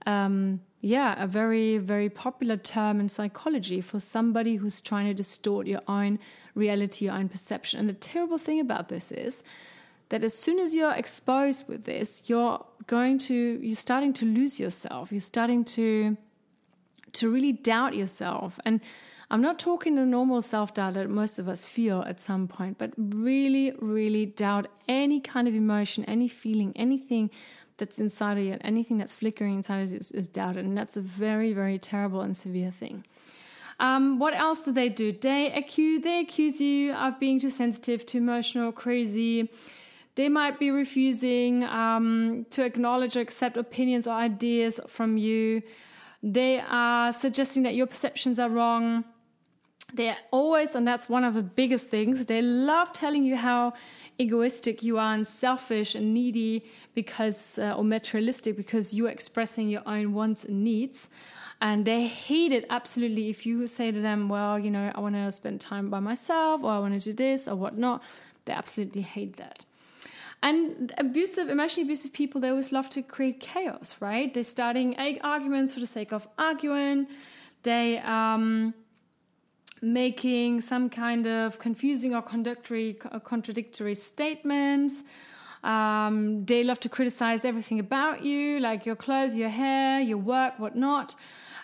um, 0.06 0.60
yeah, 0.80 1.22
a 1.22 1.26
very, 1.26 1.78
very 1.78 2.08
popular 2.08 2.56
term 2.56 3.00
in 3.00 3.08
psychology 3.08 3.80
for 3.80 4.00
somebody 4.00 4.56
who's 4.56 4.80
trying 4.80 5.06
to 5.06 5.14
distort 5.14 5.66
your 5.66 5.82
own 5.88 6.18
reality, 6.54 7.06
your 7.06 7.14
own 7.14 7.28
perception. 7.28 7.80
And 7.80 7.88
the 7.88 7.94
terrible 7.94 8.38
thing 8.38 8.60
about 8.60 8.88
this 8.88 9.12
is 9.12 9.42
that 10.08 10.24
as 10.24 10.32
soon 10.32 10.58
as 10.58 10.74
you're 10.74 10.92
exposed 10.92 11.68
with 11.68 11.84
this, 11.84 12.22
you're 12.26 12.64
going 12.86 13.18
to, 13.18 13.34
you're 13.62 13.76
starting 13.76 14.12
to 14.14 14.24
lose 14.24 14.58
yourself. 14.58 15.12
You're 15.12 15.20
starting 15.20 15.64
to, 15.64 16.16
to 17.12 17.30
really 17.30 17.52
doubt 17.52 17.94
yourself. 17.94 18.58
And 18.64 18.80
I'm 19.30 19.42
not 19.42 19.58
talking 19.58 19.94
the 19.94 20.06
normal 20.06 20.40
self 20.40 20.72
doubt 20.72 20.94
that 20.94 21.10
most 21.10 21.38
of 21.38 21.48
us 21.48 21.66
feel 21.66 22.02
at 22.02 22.20
some 22.20 22.48
point, 22.48 22.78
but 22.78 22.92
really, 22.96 23.72
really 23.78 24.24
doubt 24.24 24.68
any 24.88 25.20
kind 25.20 25.46
of 25.46 25.54
emotion, 25.54 26.04
any 26.06 26.28
feeling, 26.28 26.72
anything 26.76 27.30
that's 27.76 27.98
inside 27.98 28.38
of 28.38 28.44
you, 28.44 28.56
anything 28.62 28.98
that's 28.98 29.12
flickering 29.12 29.54
inside 29.54 29.80
of 29.80 29.90
you 29.90 29.98
is, 29.98 30.10
is 30.12 30.26
doubted. 30.26 30.64
And 30.64 30.76
that's 30.76 30.96
a 30.96 31.02
very, 31.02 31.52
very 31.52 31.78
terrible 31.78 32.22
and 32.22 32.36
severe 32.36 32.70
thing. 32.70 33.04
Um, 33.80 34.18
what 34.18 34.34
else 34.34 34.64
do 34.64 34.72
they 34.72 34.88
do? 34.88 35.12
They 35.12 35.52
accuse 35.52 36.02
they 36.02 36.20
accuse 36.20 36.60
you 36.60 36.94
of 36.94 37.20
being 37.20 37.38
too 37.38 37.50
sensitive, 37.50 38.04
too 38.06 38.18
emotional, 38.18 38.72
crazy. 38.72 39.50
They 40.16 40.28
might 40.28 40.58
be 40.58 40.72
refusing 40.72 41.62
um, 41.62 42.44
to 42.50 42.64
acknowledge 42.64 43.16
or 43.16 43.20
accept 43.20 43.56
opinions 43.56 44.08
or 44.08 44.14
ideas 44.14 44.80
from 44.88 45.16
you. 45.16 45.62
They 46.24 46.58
are 46.58 47.12
suggesting 47.12 47.62
that 47.62 47.76
your 47.76 47.86
perceptions 47.86 48.40
are 48.40 48.48
wrong. 48.48 49.04
They're 49.92 50.18
always, 50.30 50.74
and 50.74 50.86
that's 50.86 51.08
one 51.08 51.24
of 51.24 51.34
the 51.34 51.42
biggest 51.42 51.88
things, 51.88 52.26
they 52.26 52.42
love 52.42 52.92
telling 52.92 53.24
you 53.24 53.36
how 53.36 53.72
egoistic 54.18 54.82
you 54.82 54.98
are 54.98 55.14
and 55.14 55.26
selfish 55.26 55.94
and 55.94 56.12
needy 56.12 56.64
because, 56.94 57.58
uh, 57.58 57.74
or 57.76 57.84
materialistic 57.84 58.56
because 58.56 58.92
you're 58.92 59.08
expressing 59.08 59.68
your 59.68 59.82
own 59.86 60.12
wants 60.12 60.44
and 60.44 60.62
needs. 60.62 61.08
And 61.60 61.84
they 61.84 62.06
hate 62.06 62.52
it 62.52 62.66
absolutely 62.70 63.30
if 63.30 63.46
you 63.46 63.66
say 63.66 63.90
to 63.90 64.00
them, 64.00 64.28
well, 64.28 64.58
you 64.58 64.70
know, 64.70 64.92
I 64.94 65.00
want 65.00 65.14
to 65.14 65.32
spend 65.32 65.60
time 65.60 65.90
by 65.90 66.00
myself 66.00 66.62
or 66.62 66.70
I 66.70 66.78
want 66.78 67.00
to 67.00 67.00
do 67.00 67.12
this 67.12 67.48
or 67.48 67.56
whatnot. 67.56 68.02
They 68.44 68.52
absolutely 68.52 69.02
hate 69.02 69.36
that. 69.36 69.64
And 70.42 70.92
abusive, 70.98 71.48
emotionally 71.48 71.86
abusive 71.86 72.12
people, 72.12 72.40
they 72.40 72.48
always 72.48 72.70
love 72.70 72.88
to 72.90 73.02
create 73.02 73.40
chaos, 73.40 73.96
right? 74.00 74.32
They're 74.32 74.44
starting 74.44 74.96
arguments 75.22 75.74
for 75.74 75.80
the 75.80 75.86
sake 75.86 76.12
of 76.12 76.28
arguing. 76.38 77.08
They 77.64 77.98
um, 77.98 78.72
making 79.80 80.60
some 80.60 80.90
kind 80.90 81.26
of 81.26 81.58
confusing 81.58 82.14
or 82.14 82.22
contradictory, 82.22 82.94
contradictory 83.24 83.94
statements. 83.94 85.04
Um, 85.64 86.44
they 86.44 86.62
love 86.64 86.80
to 86.80 86.88
criticize 86.88 87.44
everything 87.44 87.80
about 87.80 88.22
you, 88.22 88.60
like 88.60 88.86
your 88.86 88.96
clothes, 88.96 89.34
your 89.34 89.48
hair, 89.48 90.00
your 90.00 90.18
work, 90.18 90.58
whatnot. 90.58 91.14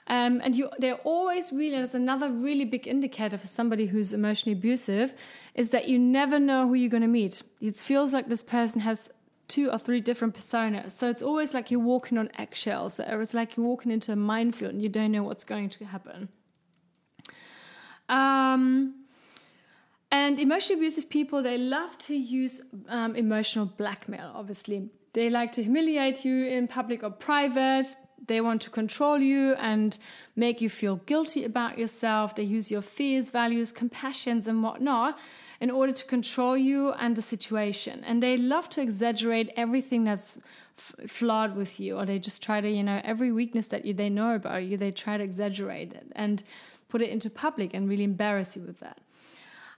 Um, 0.06 0.42
and 0.44 0.54
you, 0.54 0.68
they're 0.78 0.96
always 0.96 1.52
really, 1.52 1.78
that's 1.78 1.94
another 1.94 2.30
really 2.30 2.64
big 2.64 2.86
indicator 2.86 3.38
for 3.38 3.46
somebody 3.46 3.86
who's 3.86 4.12
emotionally 4.12 4.58
abusive, 4.58 5.14
is 5.54 5.70
that 5.70 5.88
you 5.88 5.98
never 5.98 6.38
know 6.38 6.68
who 6.68 6.74
you're 6.74 6.90
going 6.90 7.02
to 7.02 7.08
meet. 7.08 7.42
It 7.60 7.76
feels 7.76 8.12
like 8.12 8.28
this 8.28 8.42
person 8.42 8.80
has 8.80 9.10
two 9.48 9.70
or 9.70 9.78
three 9.78 10.00
different 10.00 10.34
personas. 10.34 10.90
So 10.90 11.08
it's 11.08 11.22
always 11.22 11.54
like 11.54 11.70
you're 11.70 11.80
walking 11.80 12.18
on 12.18 12.30
eggshells. 12.38 13.00
Or 13.00 13.22
it's 13.22 13.34
like 13.34 13.56
you're 13.56 13.66
walking 13.66 13.92
into 13.92 14.12
a 14.12 14.16
minefield 14.16 14.72
and 14.72 14.82
you 14.82 14.88
don't 14.88 15.12
know 15.12 15.22
what's 15.22 15.44
going 15.44 15.70
to 15.70 15.84
happen. 15.84 16.28
Um, 18.08 19.04
and 20.10 20.38
emotionally 20.38 20.80
abusive 20.80 21.10
people, 21.10 21.42
they 21.42 21.58
love 21.58 21.98
to 21.98 22.14
use 22.16 22.60
um, 22.88 23.16
emotional 23.16 23.66
blackmail, 23.66 24.30
obviously. 24.34 24.90
They 25.12 25.30
like 25.30 25.52
to 25.52 25.62
humiliate 25.62 26.24
you 26.24 26.46
in 26.46 26.68
public 26.68 27.02
or 27.02 27.10
private. 27.10 27.96
They 28.26 28.40
want 28.40 28.62
to 28.62 28.70
control 28.70 29.18
you 29.18 29.54
and 29.54 29.98
make 30.36 30.60
you 30.60 30.70
feel 30.70 30.96
guilty 31.06 31.44
about 31.44 31.78
yourself. 31.78 32.34
They 32.34 32.42
use 32.42 32.70
your 32.70 32.82
fears, 32.82 33.30
values, 33.30 33.72
compassions, 33.72 34.46
and 34.46 34.62
whatnot 34.62 35.18
in 35.60 35.70
order 35.70 35.92
to 35.92 36.04
control 36.04 36.56
you 36.56 36.92
and 36.92 37.16
the 37.16 37.22
situation. 37.22 38.02
And 38.04 38.22
they 38.22 38.36
love 38.36 38.68
to 38.70 38.80
exaggerate 38.80 39.52
everything 39.56 40.04
that's 40.04 40.38
f- 40.76 41.10
flawed 41.10 41.56
with 41.56 41.78
you, 41.78 41.98
or 41.98 42.06
they 42.06 42.18
just 42.18 42.42
try 42.42 42.60
to, 42.60 42.68
you 42.68 42.82
know, 42.82 43.00
every 43.04 43.30
weakness 43.30 43.68
that 43.68 43.84
you, 43.84 43.94
they 43.94 44.10
know 44.10 44.34
about 44.34 44.64
you, 44.64 44.76
they 44.76 44.90
try 44.90 45.16
to 45.16 45.24
exaggerate 45.24 45.92
it 45.92 46.06
and 46.14 46.42
put 46.94 47.02
it 47.02 47.10
into 47.10 47.28
public 47.28 47.74
and 47.74 47.88
really 47.88 48.04
embarrass 48.04 48.56
you 48.56 48.62
with 48.62 48.78
that. 48.78 49.00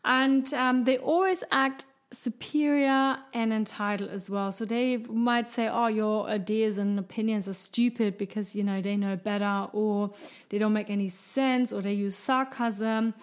And 0.04 0.52
um, 0.52 0.84
they 0.84 0.98
always 0.98 1.42
act 1.50 1.86
superior 2.12 3.16
and 3.32 3.54
entitled 3.54 4.10
as 4.10 4.28
well. 4.28 4.52
So 4.52 4.66
they 4.66 4.98
might 4.98 5.48
say, 5.48 5.66
oh, 5.66 5.86
your 5.86 6.28
ideas 6.28 6.76
and 6.76 6.98
opinions 6.98 7.48
are 7.48 7.54
stupid 7.54 8.18
because, 8.18 8.54
you 8.54 8.62
know, 8.62 8.82
they 8.82 8.98
know 8.98 9.16
better 9.16 9.68
or 9.72 10.10
they 10.50 10.58
don't 10.58 10.74
make 10.74 10.90
any 10.90 11.08
sense 11.08 11.72
or 11.72 11.80
they 11.80 11.94
use 11.94 12.14
sarcasm 12.14 13.14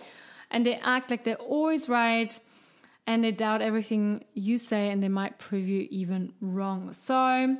and 0.50 0.66
they 0.66 0.78
act 0.78 1.12
like 1.12 1.24
they're 1.24 1.36
always 1.36 1.88
right 1.88 2.40
and 3.06 3.24
they 3.24 3.32
doubt 3.32 3.62
everything 3.62 4.26
you 4.34 4.58
say 4.58 4.90
and 4.90 5.04
they 5.04 5.08
might 5.22 5.38
prove 5.38 5.68
you 5.68 5.88
even 5.92 6.34
wrong. 6.42 6.94
So 6.94 7.56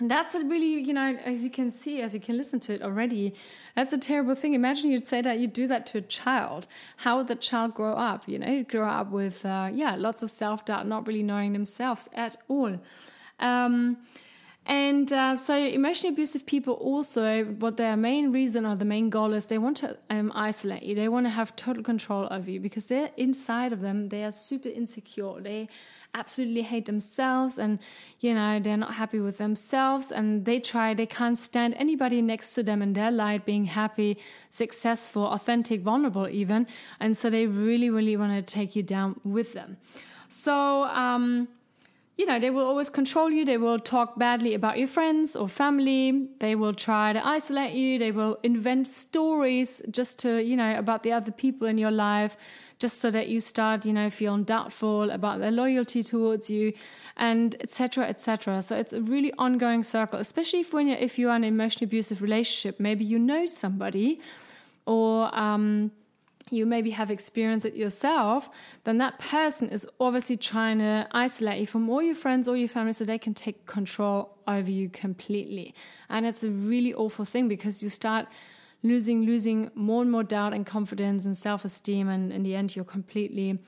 and 0.00 0.10
that's 0.10 0.34
a 0.34 0.42
really, 0.44 0.80
you 0.80 0.94
know, 0.94 1.16
as 1.24 1.44
you 1.44 1.50
can 1.50 1.70
see, 1.70 2.00
as 2.00 2.14
you 2.14 2.20
can 2.20 2.36
listen 2.36 2.58
to 2.60 2.74
it 2.74 2.82
already, 2.82 3.34
that's 3.76 3.92
a 3.92 3.98
terrible 3.98 4.34
thing. 4.34 4.54
Imagine 4.54 4.90
you'd 4.90 5.06
say 5.06 5.20
that 5.20 5.38
you 5.38 5.46
do 5.46 5.66
that 5.66 5.86
to 5.88 5.98
a 5.98 6.00
child. 6.00 6.66
How 6.98 7.18
would 7.18 7.28
the 7.28 7.36
child 7.36 7.74
grow 7.74 7.92
up? 7.92 8.26
You 8.26 8.38
know, 8.38 8.64
grow 8.64 8.88
up 8.88 9.10
with, 9.10 9.44
uh, 9.44 9.70
yeah, 9.72 9.96
lots 9.96 10.22
of 10.22 10.30
self 10.30 10.64
doubt, 10.64 10.88
not 10.88 11.06
really 11.06 11.22
knowing 11.22 11.52
themselves 11.52 12.08
at 12.14 12.36
all. 12.48 12.80
Um, 13.38 13.98
and 14.66 15.12
uh, 15.12 15.36
so, 15.36 15.56
emotionally 15.56 16.12
abusive 16.12 16.44
people 16.44 16.74
also, 16.74 17.44
what 17.44 17.76
their 17.76 17.96
main 17.96 18.30
reason 18.30 18.66
or 18.66 18.76
the 18.76 18.84
main 18.84 19.08
goal 19.08 19.32
is, 19.32 19.46
they 19.46 19.58
want 19.58 19.78
to 19.78 19.96
um, 20.10 20.30
isolate 20.34 20.82
you. 20.82 20.94
They 20.94 21.08
want 21.08 21.26
to 21.26 21.30
have 21.30 21.56
total 21.56 21.82
control 21.82 22.28
over 22.30 22.50
you 22.50 22.60
because 22.60 22.86
they're 22.86 23.10
inside 23.16 23.72
of 23.72 23.80
them. 23.80 24.10
They 24.10 24.22
are 24.22 24.32
super 24.32 24.68
insecure. 24.68 25.40
They 25.40 25.68
absolutely 26.14 26.62
hate 26.62 26.86
themselves 26.86 27.56
and 27.56 27.78
you 28.18 28.34
know 28.34 28.58
they're 28.58 28.76
not 28.76 28.94
happy 28.94 29.20
with 29.20 29.38
themselves 29.38 30.10
and 30.10 30.44
they 30.44 30.58
try 30.58 30.92
they 30.92 31.06
can't 31.06 31.38
stand 31.38 31.72
anybody 31.76 32.20
next 32.20 32.52
to 32.52 32.64
them 32.64 32.82
in 32.82 32.94
their 32.94 33.12
light 33.12 33.44
being 33.44 33.64
happy 33.64 34.18
successful 34.48 35.24
authentic 35.24 35.82
vulnerable 35.82 36.28
even 36.28 36.66
and 36.98 37.16
so 37.16 37.30
they 37.30 37.46
really 37.46 37.90
really 37.90 38.16
want 38.16 38.32
to 38.32 38.54
take 38.54 38.74
you 38.74 38.82
down 38.82 39.20
with 39.22 39.52
them 39.52 39.76
so 40.28 40.82
um 40.84 41.46
you 42.20 42.26
know, 42.26 42.38
they 42.38 42.50
will 42.50 42.66
always 42.66 42.90
control 42.90 43.30
you. 43.30 43.46
They 43.46 43.56
will 43.56 43.78
talk 43.78 44.18
badly 44.18 44.52
about 44.52 44.76
your 44.78 44.88
friends 44.88 45.34
or 45.34 45.48
family. 45.48 46.28
They 46.38 46.54
will 46.54 46.74
try 46.74 47.14
to 47.14 47.26
isolate 47.26 47.72
you. 47.72 47.98
They 47.98 48.12
will 48.12 48.38
invent 48.42 48.88
stories 48.88 49.80
just 49.90 50.18
to, 50.18 50.44
you 50.44 50.54
know, 50.54 50.76
about 50.76 51.02
the 51.02 51.12
other 51.12 51.32
people 51.32 51.66
in 51.66 51.78
your 51.78 51.90
life 51.90 52.36
just 52.78 53.00
so 53.00 53.10
that 53.10 53.28
you 53.28 53.40
start, 53.40 53.86
you 53.86 53.94
know, 53.94 54.10
feeling 54.10 54.44
doubtful 54.44 55.10
about 55.10 55.40
their 55.40 55.50
loyalty 55.50 56.02
towards 56.02 56.50
you 56.50 56.74
and 57.16 57.56
etc. 57.60 58.06
etc. 58.06 58.60
So 58.60 58.76
it's 58.76 58.92
a 58.92 59.00
really 59.00 59.32
ongoing 59.38 59.82
circle, 59.82 60.18
especially 60.20 60.60
if 60.60 60.74
when 60.74 60.88
you're, 60.88 60.98
if 60.98 61.18
you're 61.18 61.30
in 61.30 61.44
an 61.44 61.48
emotionally 61.48 61.86
abusive 61.86 62.20
relationship, 62.20 62.78
maybe 62.78 63.02
you 63.02 63.18
know 63.18 63.46
somebody 63.46 64.20
or 64.84 65.34
um, 65.34 65.90
you 66.50 66.66
maybe 66.66 66.90
have 66.90 67.10
experienced 67.10 67.64
it 67.66 67.74
yourself, 67.74 68.50
then 68.84 68.98
that 68.98 69.18
person 69.18 69.68
is 69.68 69.86
obviously 69.98 70.36
trying 70.36 70.78
to 70.78 71.06
isolate 71.12 71.60
you 71.60 71.66
from 71.66 71.88
all 71.88 72.02
your 72.02 72.14
friends 72.14 72.48
or 72.48 72.56
your 72.56 72.68
family 72.68 72.92
so 72.92 73.04
they 73.04 73.18
can 73.18 73.34
take 73.34 73.66
control 73.66 74.36
over 74.46 74.70
you 74.70 74.88
completely. 74.88 75.74
And 76.08 76.26
it's 76.26 76.42
a 76.42 76.50
really 76.50 76.92
awful 76.92 77.24
thing 77.24 77.48
because 77.48 77.82
you 77.82 77.88
start 77.88 78.26
losing 78.82 79.22
losing 79.22 79.70
more 79.74 80.02
and 80.02 80.10
more 80.10 80.22
doubt 80.22 80.54
and 80.54 80.64
confidence 80.64 81.26
and 81.26 81.36
self-esteem 81.36 82.08
and 82.08 82.32
in 82.32 82.42
the 82.42 82.54
end 82.54 82.74
you're 82.74 82.84
completely 82.84 83.58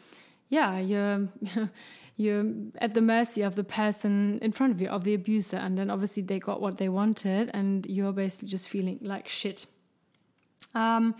yeah 0.49 0.79
you're 0.79 1.29
you're 2.17 2.45
at 2.79 2.95
the 2.95 3.01
mercy 3.01 3.43
of 3.43 3.55
the 3.55 3.65
person 3.65 4.39
in 4.41 4.53
front 4.53 4.73
of 4.73 4.81
you 4.81 4.89
of 4.89 5.05
the 5.05 5.13
abuser 5.13 5.57
and 5.57 5.77
then 5.77 5.91
obviously 5.91 6.23
they 6.23 6.39
got 6.39 6.61
what 6.61 6.79
they 6.79 6.89
wanted 6.89 7.51
and 7.53 7.85
you're 7.87 8.13
basically 8.13 8.49
just 8.49 8.69
feeling 8.69 8.99
like 9.03 9.29
shit 9.29 9.67
um, 10.75 11.15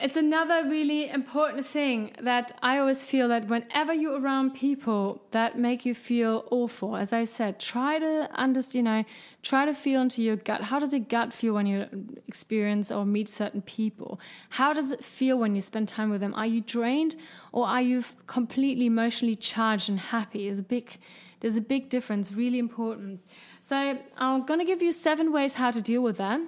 it's 0.00 0.14
another 0.14 0.62
really 0.68 1.10
important 1.10 1.66
thing 1.66 2.12
that 2.20 2.56
I 2.62 2.78
always 2.78 3.02
feel 3.02 3.26
that 3.28 3.48
whenever 3.48 3.92
you're 3.92 4.20
around 4.20 4.54
people 4.54 5.22
that 5.32 5.58
make 5.58 5.84
you 5.84 5.92
feel 5.92 6.46
awful, 6.52 6.94
as 6.94 7.12
I 7.12 7.24
said, 7.24 7.58
try 7.58 7.98
to 7.98 8.30
understand, 8.32 8.78
you 8.78 8.82
know, 8.84 9.04
try 9.42 9.64
to 9.64 9.74
feel 9.74 10.00
into 10.00 10.22
your 10.22 10.36
gut. 10.36 10.62
How 10.62 10.78
does 10.78 10.92
your 10.92 11.00
gut 11.00 11.32
feel 11.32 11.52
when 11.52 11.66
you 11.66 11.88
experience 12.28 12.92
or 12.92 13.04
meet 13.04 13.28
certain 13.28 13.60
people? 13.60 14.20
How 14.50 14.72
does 14.72 14.92
it 14.92 15.02
feel 15.02 15.36
when 15.36 15.56
you 15.56 15.60
spend 15.60 15.88
time 15.88 16.10
with 16.10 16.20
them? 16.20 16.32
Are 16.34 16.46
you 16.46 16.60
drained 16.60 17.16
or 17.50 17.66
are 17.66 17.82
you 17.82 18.04
completely 18.28 18.86
emotionally 18.86 19.34
charged 19.34 19.88
and 19.88 19.98
happy? 19.98 20.46
There's 20.46 20.60
a 20.60 20.62
big, 20.62 20.96
there's 21.40 21.56
a 21.56 21.60
big 21.60 21.88
difference, 21.88 22.32
really 22.32 22.60
important. 22.60 23.20
So 23.60 23.98
I'm 24.16 24.46
going 24.46 24.60
to 24.60 24.66
give 24.66 24.80
you 24.80 24.92
seven 24.92 25.32
ways 25.32 25.54
how 25.54 25.72
to 25.72 25.82
deal 25.82 26.04
with 26.04 26.18
that. 26.18 26.40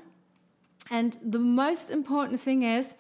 And 0.89 1.17
the 1.21 1.41
most 1.41 1.91
important 1.91 2.39
thing 2.39 2.63
is, 2.63 2.95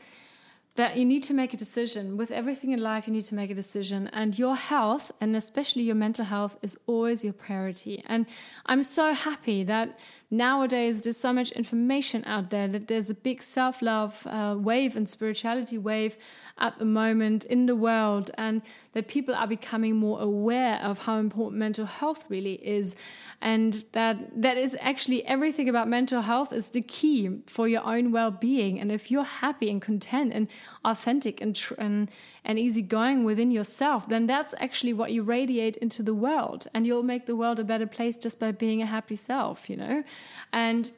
that 0.80 0.96
you 0.96 1.04
need 1.04 1.22
to 1.22 1.34
make 1.34 1.52
a 1.52 1.58
decision. 1.58 2.16
With 2.16 2.30
everything 2.30 2.72
in 2.72 2.80
life, 2.80 3.06
you 3.06 3.12
need 3.12 3.26
to 3.26 3.34
make 3.34 3.50
a 3.50 3.54
decision. 3.54 4.08
And 4.14 4.38
your 4.38 4.56
health, 4.56 5.12
and 5.20 5.36
especially 5.36 5.82
your 5.82 5.94
mental 6.06 6.24
health, 6.24 6.56
is 6.62 6.74
always 6.86 7.22
your 7.22 7.34
priority. 7.34 8.02
And 8.06 8.24
I'm 8.64 8.82
so 8.82 9.12
happy 9.12 9.62
that 9.64 9.98
nowadays 10.30 11.02
there's 11.02 11.16
so 11.16 11.32
much 11.32 11.50
information 11.52 12.22
out 12.24 12.50
there 12.50 12.68
that 12.68 12.86
there's 12.86 13.10
a 13.10 13.14
big 13.14 13.42
self-love 13.42 14.26
uh, 14.26 14.54
wave 14.56 14.94
and 14.94 15.08
spirituality 15.08 15.76
wave 15.76 16.16
at 16.58 16.78
the 16.78 16.84
moment 16.84 17.44
in 17.44 17.66
the 17.66 17.74
world 17.74 18.30
and 18.38 18.62
that 18.92 19.08
people 19.08 19.34
are 19.34 19.48
becoming 19.48 19.96
more 19.96 20.20
aware 20.20 20.78
of 20.82 20.98
how 20.98 21.16
important 21.16 21.58
mental 21.58 21.86
health 21.86 22.24
really 22.28 22.54
is 22.66 22.94
and 23.40 23.84
that 23.92 24.40
that 24.40 24.56
is 24.56 24.76
actually 24.80 25.24
everything 25.26 25.68
about 25.68 25.88
mental 25.88 26.22
health 26.22 26.52
is 26.52 26.70
the 26.70 26.82
key 26.82 27.40
for 27.46 27.66
your 27.66 27.82
own 27.84 28.12
well-being 28.12 28.78
and 28.78 28.92
if 28.92 29.10
you're 29.10 29.24
happy 29.24 29.68
and 29.68 29.82
content 29.82 30.32
and 30.32 30.46
authentic 30.84 31.40
and 31.40 31.56
tr- 31.56 31.74
and, 31.78 32.08
and 32.44 32.58
easygoing 32.58 33.24
within 33.24 33.50
yourself 33.50 34.08
then 34.08 34.26
that's 34.26 34.54
actually 34.60 34.92
what 34.92 35.10
you 35.10 35.22
radiate 35.22 35.76
into 35.78 36.04
the 36.04 36.14
world 36.14 36.68
and 36.72 36.86
you'll 36.86 37.02
make 37.02 37.26
the 37.26 37.34
world 37.34 37.58
a 37.58 37.64
better 37.64 37.86
place 37.86 38.16
just 38.16 38.38
by 38.38 38.52
being 38.52 38.80
a 38.80 38.86
happy 38.86 39.16
self 39.16 39.68
you 39.68 39.76
know 39.76 40.04
and 40.52 40.90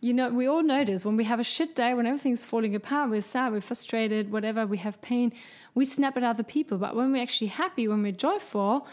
you 0.00 0.14
know, 0.14 0.28
we 0.28 0.46
all 0.46 0.62
notice 0.62 1.04
when 1.04 1.16
we 1.16 1.24
have 1.24 1.40
a 1.40 1.44
shit 1.44 1.74
day, 1.74 1.92
when 1.92 2.06
everything's 2.06 2.44
falling 2.44 2.74
apart, 2.74 3.10
we're 3.10 3.20
sad, 3.20 3.52
we're 3.52 3.60
frustrated, 3.60 4.30
whatever, 4.30 4.64
we 4.64 4.78
have 4.78 5.00
pain, 5.02 5.32
we 5.74 5.84
snap 5.84 6.16
at 6.16 6.22
other 6.22 6.44
people. 6.44 6.78
But 6.78 6.94
when 6.94 7.12
we're 7.12 7.22
actually 7.22 7.48
happy, 7.48 7.88
when 7.88 8.02
we're 8.02 8.12
joyful, 8.12 8.86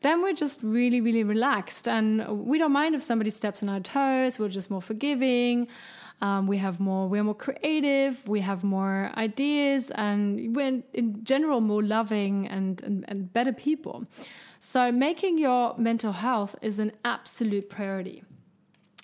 then 0.00 0.22
we're 0.22 0.34
just 0.34 0.60
really, 0.62 1.00
really 1.00 1.24
relaxed. 1.24 1.88
And 1.88 2.46
we 2.46 2.58
don't 2.58 2.72
mind 2.72 2.94
if 2.94 3.02
somebody 3.02 3.30
steps 3.30 3.62
on 3.62 3.70
our 3.70 3.80
toes, 3.80 4.38
we're 4.38 4.48
just 4.48 4.70
more 4.70 4.82
forgiving. 4.82 5.68
Um, 6.20 6.46
we 6.46 6.58
have 6.58 6.78
more, 6.78 7.08
we're 7.08 7.24
more 7.24 7.34
creative, 7.34 8.28
we 8.28 8.40
have 8.40 8.62
more 8.62 9.10
ideas, 9.16 9.90
and 9.92 10.54
we're 10.54 10.82
in 10.92 11.24
general 11.24 11.62
more 11.62 11.82
loving 11.82 12.46
and, 12.46 12.82
and, 12.82 13.06
and 13.08 13.32
better 13.32 13.54
people. 13.54 14.04
So, 14.58 14.92
making 14.92 15.38
your 15.38 15.74
mental 15.78 16.12
health 16.12 16.54
is 16.60 16.78
an 16.78 16.92
absolute 17.06 17.70
priority. 17.70 18.22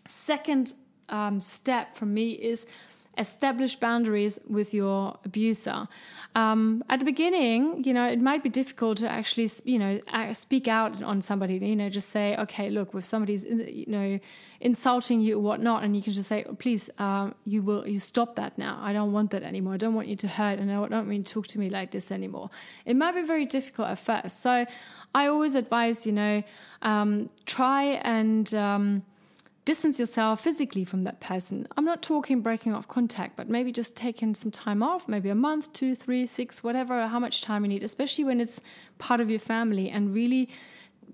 Second 0.08 0.74
um, 1.08 1.40
step 1.40 1.96
for 1.96 2.06
me 2.06 2.32
is 2.32 2.66
establish 3.18 3.76
boundaries 3.76 4.38
with 4.46 4.74
your 4.74 5.18
abuser. 5.24 5.86
Um, 6.34 6.84
at 6.90 6.98
the 6.98 7.04
beginning, 7.04 7.82
you 7.84 7.94
know, 7.94 8.06
it 8.06 8.20
might 8.20 8.42
be 8.42 8.50
difficult 8.50 8.98
to 8.98 9.08
actually, 9.08 9.48
you 9.64 9.78
know, 9.78 10.00
speak 10.32 10.68
out 10.68 11.02
on 11.02 11.22
somebody. 11.22 11.56
You 11.56 11.76
know, 11.76 11.88
just 11.88 12.10
say, 12.10 12.36
okay, 12.36 12.68
look, 12.68 12.94
if 12.94 13.04
somebody's, 13.04 13.44
you 13.44 13.86
know, 13.88 14.18
insulting 14.60 15.20
you 15.20 15.38
or 15.38 15.40
whatnot, 15.40 15.82
and 15.82 15.96
you 15.96 16.02
can 16.02 16.12
just 16.12 16.28
say, 16.28 16.44
oh, 16.46 16.54
please, 16.54 16.90
um, 16.98 17.34
you 17.44 17.62
will, 17.62 17.86
you 17.86 17.98
stop 17.98 18.36
that 18.36 18.58
now. 18.58 18.78
I 18.82 18.92
don't 18.92 19.12
want 19.12 19.30
that 19.30 19.42
anymore. 19.42 19.74
I 19.74 19.78
don't 19.78 19.94
want 19.94 20.08
you 20.08 20.16
to 20.16 20.28
hurt, 20.28 20.58
and 20.58 20.70
I 20.70 20.74
don't 20.86 21.10
you 21.10 21.22
to 21.22 21.32
talk 21.32 21.46
to 21.48 21.58
me 21.58 21.70
like 21.70 21.90
this 21.92 22.12
anymore. 22.12 22.50
It 22.84 22.96
might 22.96 23.14
be 23.14 23.22
very 23.22 23.46
difficult 23.46 23.88
at 23.88 23.98
first, 23.98 24.42
so 24.42 24.66
I 25.14 25.26
always 25.28 25.54
advise, 25.54 26.06
you 26.06 26.12
know, 26.12 26.42
um, 26.82 27.30
try 27.46 27.84
and 28.02 28.52
um, 28.52 29.02
distance 29.66 29.98
yourself 29.98 30.40
physically 30.40 30.84
from 30.84 31.02
that 31.02 31.20
person. 31.20 31.66
I'm 31.76 31.84
not 31.84 32.00
talking 32.00 32.40
breaking 32.40 32.72
off 32.72 32.86
contact, 32.86 33.36
but 33.36 33.50
maybe 33.50 33.72
just 33.72 33.96
taking 33.96 34.34
some 34.34 34.52
time 34.52 34.80
off, 34.80 35.08
maybe 35.08 35.28
a 35.28 35.34
month, 35.34 35.72
two, 35.72 35.96
three, 35.96 36.24
six, 36.26 36.62
whatever, 36.62 37.08
how 37.08 37.18
much 37.18 37.42
time 37.42 37.64
you 37.64 37.68
need, 37.68 37.82
especially 37.82 38.24
when 38.24 38.40
it's 38.40 38.60
part 38.98 39.20
of 39.20 39.28
your 39.28 39.40
family, 39.40 39.90
and 39.90 40.14
really 40.14 40.48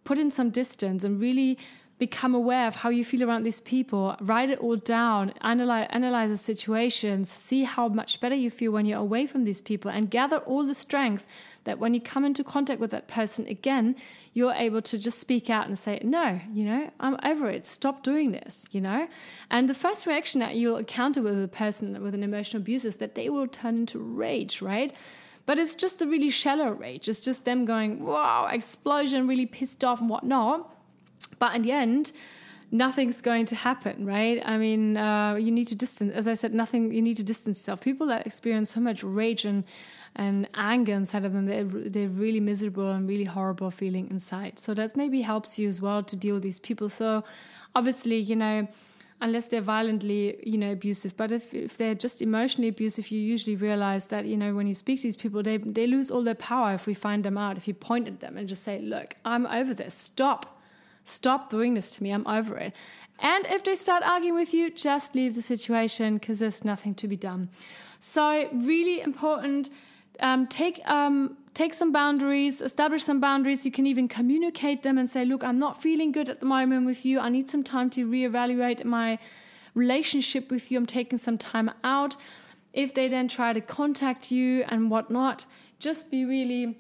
put 0.05 0.19
in 0.19 0.31
some 0.31 0.51
distance 0.51 1.03
and 1.03 1.19
really 1.19 1.59
become 1.99 2.35
aware 2.35 2.67
of 2.67 2.77
how 2.77 2.89
you 2.89 3.05
feel 3.05 3.23
around 3.23 3.45
these 3.45 3.61
people 3.61 4.17
write 4.21 4.51
it 4.51 4.59
all 4.59 4.77
down 4.77 5.33
analyze 5.41 5.87
analyze 5.91 6.31
the 6.31 6.37
situations 6.37 7.31
see 7.31 7.65
how 7.65 7.89
much 7.89 8.21
better 8.21 8.35
you 8.35 8.51
feel 8.51 8.73
when 8.73 8.85
you're 8.85 8.99
away 8.99 9.27
from 9.27 9.45
these 9.45 9.61
people 9.61 9.91
and 9.91 10.11
gather 10.11 10.39
all 10.39 10.65
the 10.65 10.75
strength 10.75 11.27
that 11.65 11.79
when 11.79 11.95
you 11.95 12.01
come 12.01 12.25
into 12.25 12.43
contact 12.43 12.81
with 12.81 12.91
that 12.91 13.07
person 13.07 13.47
again 13.47 13.95
you're 14.33 14.55
able 14.55 14.83
to 14.83 14.99
just 14.99 15.19
speak 15.19 15.49
out 15.49 15.67
and 15.67 15.79
say 15.79 16.01
no 16.03 16.41
you 16.53 16.65
know 16.65 16.91
i'm 16.99 17.17
over 17.23 17.49
it 17.49 17.65
stop 17.65 18.03
doing 18.03 18.33
this 18.33 18.65
you 18.73 18.81
know 18.81 19.07
and 19.51 19.69
the 19.69 19.75
first 19.75 20.07
reaction 20.07 20.41
that 20.41 20.57
you'll 20.57 20.79
encounter 20.79 21.23
with 21.23 21.43
a 21.43 21.49
person 21.49 22.03
with 22.03 22.15
an 22.15 22.23
emotional 22.23 22.61
abuse 22.61 22.85
is 22.85 22.97
that 22.97 23.15
they 23.15 23.29
will 23.29 23.47
turn 23.47 23.77
into 23.77 23.99
rage 23.99 24.61
right 24.61 24.97
but 25.45 25.59
it's 25.59 25.75
just 25.75 26.01
a 26.03 26.07
really 26.07 26.31
shallow 26.31 26.71
rage. 26.71 27.09
It's 27.09 27.21
just 27.21 27.45
them 27.45 27.65
going, 27.65 28.05
wow, 28.05 28.47
explosion, 28.47 29.27
really 29.27 29.47
pissed 29.47 29.83
off 29.83 30.01
and 30.01 30.09
whatnot. 30.09 30.72
But 31.39 31.55
in 31.55 31.63
the 31.63 31.73
end, 31.73 32.13
nothing's 32.73 33.21
going 33.21 33.45
to 33.47 33.55
happen, 33.55 34.07
right? 34.07 34.43
I 34.45 34.57
mean, 34.57 34.97
uh, 34.97 35.35
you 35.35 35.51
need 35.51 35.69
to 35.69 35.75
distance, 35.75 36.13
as 36.15 36.27
I 36.27 36.35
said, 36.35 36.55
nothing, 36.55 36.93
you 36.93 37.03
need 37.03 37.19
to 37.19 37.23
distance 37.23 37.59
yourself. 37.59 37.83
People 37.83 38.07
that 38.09 38.27
experience 38.27 38.71
so 38.71 38.81
much 38.81 39.05
rage 39.05 39.45
and, 39.45 39.65
and 40.17 40.49
anger 40.55 40.95
inside 40.95 41.25
of 41.25 41.33
them, 41.35 41.47
they're, 41.47 41.65
they're 41.65 42.09
really 42.09 42.41
miserable 42.41 42.91
and 42.91 43.09
really 43.09 43.25
horrible 43.25 43.71
feeling 43.71 44.11
inside. 44.11 44.59
So 44.59 44.73
that 44.75 44.97
maybe 44.97 45.21
helps 45.21 45.59
you 45.59 45.69
as 45.69 45.81
well 45.83 46.03
to 46.03 46.17
deal 46.17 46.35
with 46.35 46.43
these 46.43 46.59
people. 46.59 46.89
So 46.89 47.25
obviously, 47.75 48.17
you 48.17 48.37
know, 48.37 48.67
unless 49.21 49.47
they're 49.49 49.61
violently, 49.61 50.37
you 50.43 50.59
know, 50.59 50.73
abusive. 50.73 51.17
But 51.17 51.31
if, 51.31 51.55
if 51.55 51.77
they're 51.77 51.95
just 51.95 52.23
emotionally 52.23 52.69
abusive, 52.69 53.11
you 53.11 53.21
usually 53.21 53.55
realize 53.55 54.09
that, 54.09 54.25
you 54.25 54.37
know, 54.37 54.55
when 54.55 54.67
you 54.67 54.75
speak 54.75 54.99
to 54.99 55.05
these 55.05 55.17
people, 55.17 55.43
they, 55.43 55.59
they 55.59 55.87
lose 55.87 56.11
all 56.11 56.25
their 56.25 56.35
power 56.35 56.73
if 56.73 56.87
we 56.87 56.95
find 56.95 57.23
them 57.23 57.39
out. 57.39 57.57
If 57.57 57.69
you 57.69 57.75
point 57.75 58.09
at 58.09 58.21
them 58.21 58.37
and 58.37 58.49
just 58.49 58.65
say, 58.65 58.81
look, 58.81 59.15
I'm 59.25 59.47
over 59.47 59.75
this, 59.75 59.95
stop 59.95 60.59
Stop 61.05 61.51
doing 61.51 61.75
this 61.75 61.91
to 61.91 62.03
me. 62.03 62.11
I'm 62.11 62.27
over 62.27 62.57
it. 62.57 62.75
And 63.19 63.47
if 63.47 63.63
they 63.63 63.75
start 63.75 64.03
arguing 64.03 64.35
with 64.35 64.53
you, 64.53 64.71
just 64.71 65.15
leave 65.15 65.35
the 65.35 65.43
situation 65.43 66.15
because 66.15 66.41
there's 66.41 66.65
nothing 66.65 66.95
to 66.97 67.09
be 67.09 67.17
done. 67.17 67.51
So, 68.01 68.49
really 68.53 69.01
important. 69.01 69.71
Um, 70.21 70.47
take 70.47 70.81
um, 70.89 71.37
take 71.55 71.73
some 71.73 71.93
boundaries, 71.93 72.61
establish 72.61 73.05
some 73.05 73.21
boundaries. 73.21 73.65
You 73.65 73.73
can 73.73 73.87
even 73.87 74.09
communicate 74.09 74.83
them 74.83 74.99
and 74.99 75.09
say, 75.09 75.25
"Look, 75.25 75.45
I'm 75.45 75.59
not 75.59 75.81
feeling 75.81 76.11
good 76.11 76.29
at 76.29 76.41
the 76.41 76.47
moment 76.47 76.85
with 76.85 77.07
you. 77.07 77.21
I 77.21 77.29
need 77.29 77.49
some 77.49 77.63
time 77.63 77.91
to 77.91 78.07
reevaluate 78.07 78.85
my 78.85 79.19
relationship 79.75 80.51
with 80.51 80.71
you. 80.71 80.79
I'm 80.79 80.87
taking 80.87 81.19
some 81.19 81.39
time 81.39 81.71
out." 81.85 82.17
If 82.73 82.95
they 82.95 83.07
then 83.07 83.29
try 83.29 83.53
to 83.53 83.61
contact 83.61 84.33
you 84.33 84.65
and 84.67 84.91
whatnot, 84.91 85.45
just 85.79 86.11
be 86.11 86.25
really 86.25 86.79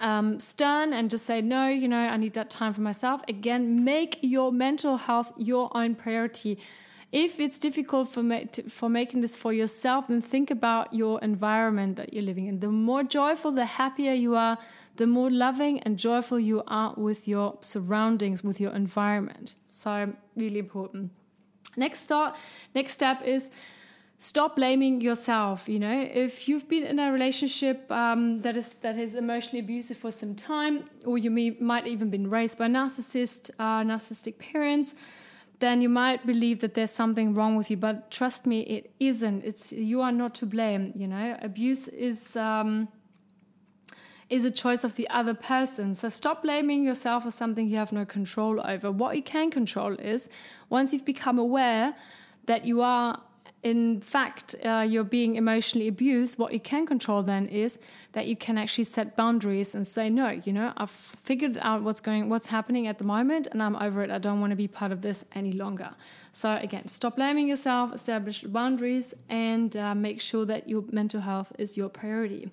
um, 0.00 0.40
stern 0.40 0.92
and 0.92 1.10
just 1.10 1.26
say, 1.26 1.40
no, 1.40 1.68
you 1.68 1.88
know, 1.88 1.98
I 1.98 2.16
need 2.16 2.34
that 2.34 2.50
time 2.50 2.72
for 2.72 2.80
myself. 2.80 3.22
Again, 3.28 3.84
make 3.84 4.18
your 4.22 4.52
mental 4.52 4.96
health 4.96 5.32
your 5.36 5.70
own 5.76 5.94
priority. 5.94 6.58
If 7.10 7.40
it's 7.40 7.58
difficult 7.58 8.08
for, 8.08 8.22
ma- 8.22 8.44
for 8.68 8.88
making 8.88 9.22
this 9.22 9.34
for 9.34 9.52
yourself, 9.52 10.08
then 10.08 10.20
think 10.20 10.50
about 10.50 10.92
your 10.92 11.20
environment 11.20 11.96
that 11.96 12.12
you're 12.12 12.22
living 12.22 12.46
in. 12.46 12.60
The 12.60 12.68
more 12.68 13.02
joyful, 13.02 13.50
the 13.52 13.64
happier 13.64 14.12
you 14.12 14.34
are, 14.36 14.58
the 14.96 15.06
more 15.06 15.30
loving 15.30 15.80
and 15.80 15.98
joyful 15.98 16.38
you 16.38 16.62
are 16.66 16.92
with 16.96 17.26
your 17.26 17.56
surroundings, 17.60 18.44
with 18.44 18.60
your 18.60 18.72
environment. 18.72 19.54
So, 19.68 20.12
really 20.36 20.58
important. 20.58 21.12
Next 21.76 22.06
thought, 22.06 22.36
next 22.74 22.92
step 22.92 23.22
is 23.22 23.50
stop 24.20 24.56
blaming 24.56 25.00
yourself 25.00 25.68
you 25.68 25.78
know 25.78 26.08
if 26.12 26.48
you've 26.48 26.68
been 26.68 26.82
in 26.82 26.98
a 26.98 27.12
relationship 27.12 27.90
um, 27.92 28.40
that 28.42 28.56
is 28.56 28.76
that 28.78 28.98
is 28.98 29.14
emotionally 29.14 29.60
abusive 29.60 29.96
for 29.96 30.10
some 30.10 30.34
time 30.34 30.84
or 31.06 31.16
you 31.16 31.30
may, 31.30 31.50
might 31.60 31.86
even 31.86 32.10
been 32.10 32.28
raised 32.28 32.58
by 32.58 32.66
narcissist 32.66 33.50
uh, 33.60 33.80
narcissistic 33.82 34.36
parents 34.38 34.96
then 35.60 35.80
you 35.80 35.88
might 35.88 36.24
believe 36.26 36.60
that 36.60 36.74
there's 36.74 36.90
something 36.90 37.32
wrong 37.32 37.54
with 37.54 37.70
you 37.70 37.76
but 37.76 38.10
trust 38.10 38.44
me 38.44 38.62
it 38.62 38.92
isn't 38.98 39.44
it's 39.44 39.72
you 39.72 40.00
are 40.00 40.12
not 40.12 40.34
to 40.34 40.44
blame 40.44 40.92
you 40.96 41.06
know 41.06 41.38
abuse 41.40 41.86
is 41.86 42.36
um, 42.36 42.88
is 44.28 44.44
a 44.44 44.50
choice 44.50 44.84
of 44.84 44.96
the 44.96 45.08
other 45.08 45.32
person. 45.32 45.94
So 45.94 46.10
stop 46.10 46.42
blaming 46.42 46.82
yourself 46.82 47.22
for 47.22 47.30
something 47.30 47.66
you 47.66 47.76
have 47.76 47.92
no 47.92 48.04
control 48.04 48.60
over. 48.62 48.90
What 48.90 49.16
you 49.16 49.22
can 49.22 49.50
control 49.50 49.94
is 49.94 50.28
once 50.68 50.92
you've 50.92 51.06
become 51.06 51.38
aware 51.38 51.94
that 52.44 52.66
you 52.66 52.82
are 52.82 53.22
in 53.68 54.00
fact 54.00 54.56
uh, 54.64 54.86
you're 54.88 55.10
being 55.18 55.36
emotionally 55.36 55.88
abused, 55.88 56.38
what 56.38 56.52
you 56.52 56.60
can 56.60 56.86
control 56.86 57.22
then 57.22 57.46
is 57.46 57.78
that 58.12 58.26
you 58.26 58.36
can 58.36 58.56
actually 58.56 58.84
set 58.84 59.16
boundaries 59.16 59.74
and 59.74 59.86
say, 59.86 60.08
no, 60.08 60.30
you 60.30 60.52
know, 60.52 60.72
I've 60.76 60.90
figured 60.90 61.58
out 61.60 61.82
what's 61.82 62.00
going, 62.00 62.28
what's 62.28 62.46
happening 62.46 62.86
at 62.86 62.96
the 62.98 63.04
moment, 63.04 63.48
and 63.50 63.62
I'm 63.62 63.76
over 63.76 64.02
it. 64.02 64.10
I 64.10 64.18
don't 64.18 64.40
want 64.40 64.52
to 64.52 64.56
be 64.56 64.68
part 64.68 64.92
of 64.92 65.02
this 65.02 65.24
any 65.34 65.52
longer. 65.52 65.90
So 66.32 66.56
again, 66.56 66.88
stop 66.88 67.16
blaming 67.16 67.46
yourself, 67.48 67.92
establish 67.92 68.42
boundaries, 68.42 69.14
and 69.28 69.76
uh, 69.76 69.94
make 69.94 70.20
sure 70.20 70.44
that 70.46 70.68
your 70.68 70.84
mental 70.90 71.20
health 71.20 71.52
is 71.58 71.76
your 71.76 71.88
priority. 71.88 72.50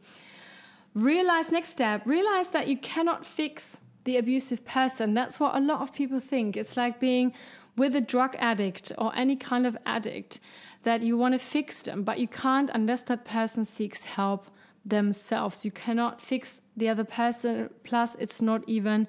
Realize 0.94 1.52
next 1.52 1.70
step. 1.70 2.06
Realize 2.06 2.50
that 2.50 2.68
you 2.68 2.78
cannot 2.78 3.26
fix 3.26 3.80
the 4.04 4.18
abusive 4.18 4.66
person. 4.66 5.14
That's 5.14 5.40
what 5.40 5.56
a 5.56 5.60
lot 5.60 5.82
of 5.82 5.94
people 5.94 6.20
think. 6.20 6.58
It's 6.58 6.76
like 6.78 7.00
being 7.00 7.34
with 7.76 7.96
a 7.96 8.02
drug 8.02 8.36
addict 8.40 8.92
or 8.98 9.12
any 9.16 9.36
kind 9.36 9.66
of 9.66 9.78
addict 9.86 10.40
that 10.86 11.04
you 11.04 11.18
want 11.18 11.34
to 11.34 11.40
fix 11.40 11.82
them, 11.82 12.04
but 12.04 12.18
you 12.20 12.28
can't 12.28 12.70
unless 12.74 13.04
that 13.04 13.26
person 13.26 13.66
seeks 13.66 14.06
help 14.06 14.48
themselves. 14.86 15.66
You 15.66 15.72
cannot 15.72 16.22
fix 16.22 16.62
the 16.78 16.88
other 16.90 17.04
person. 17.04 17.70
Plus, 17.84 18.16
it's 18.16 18.42
not 18.42 18.64
even 18.68 19.08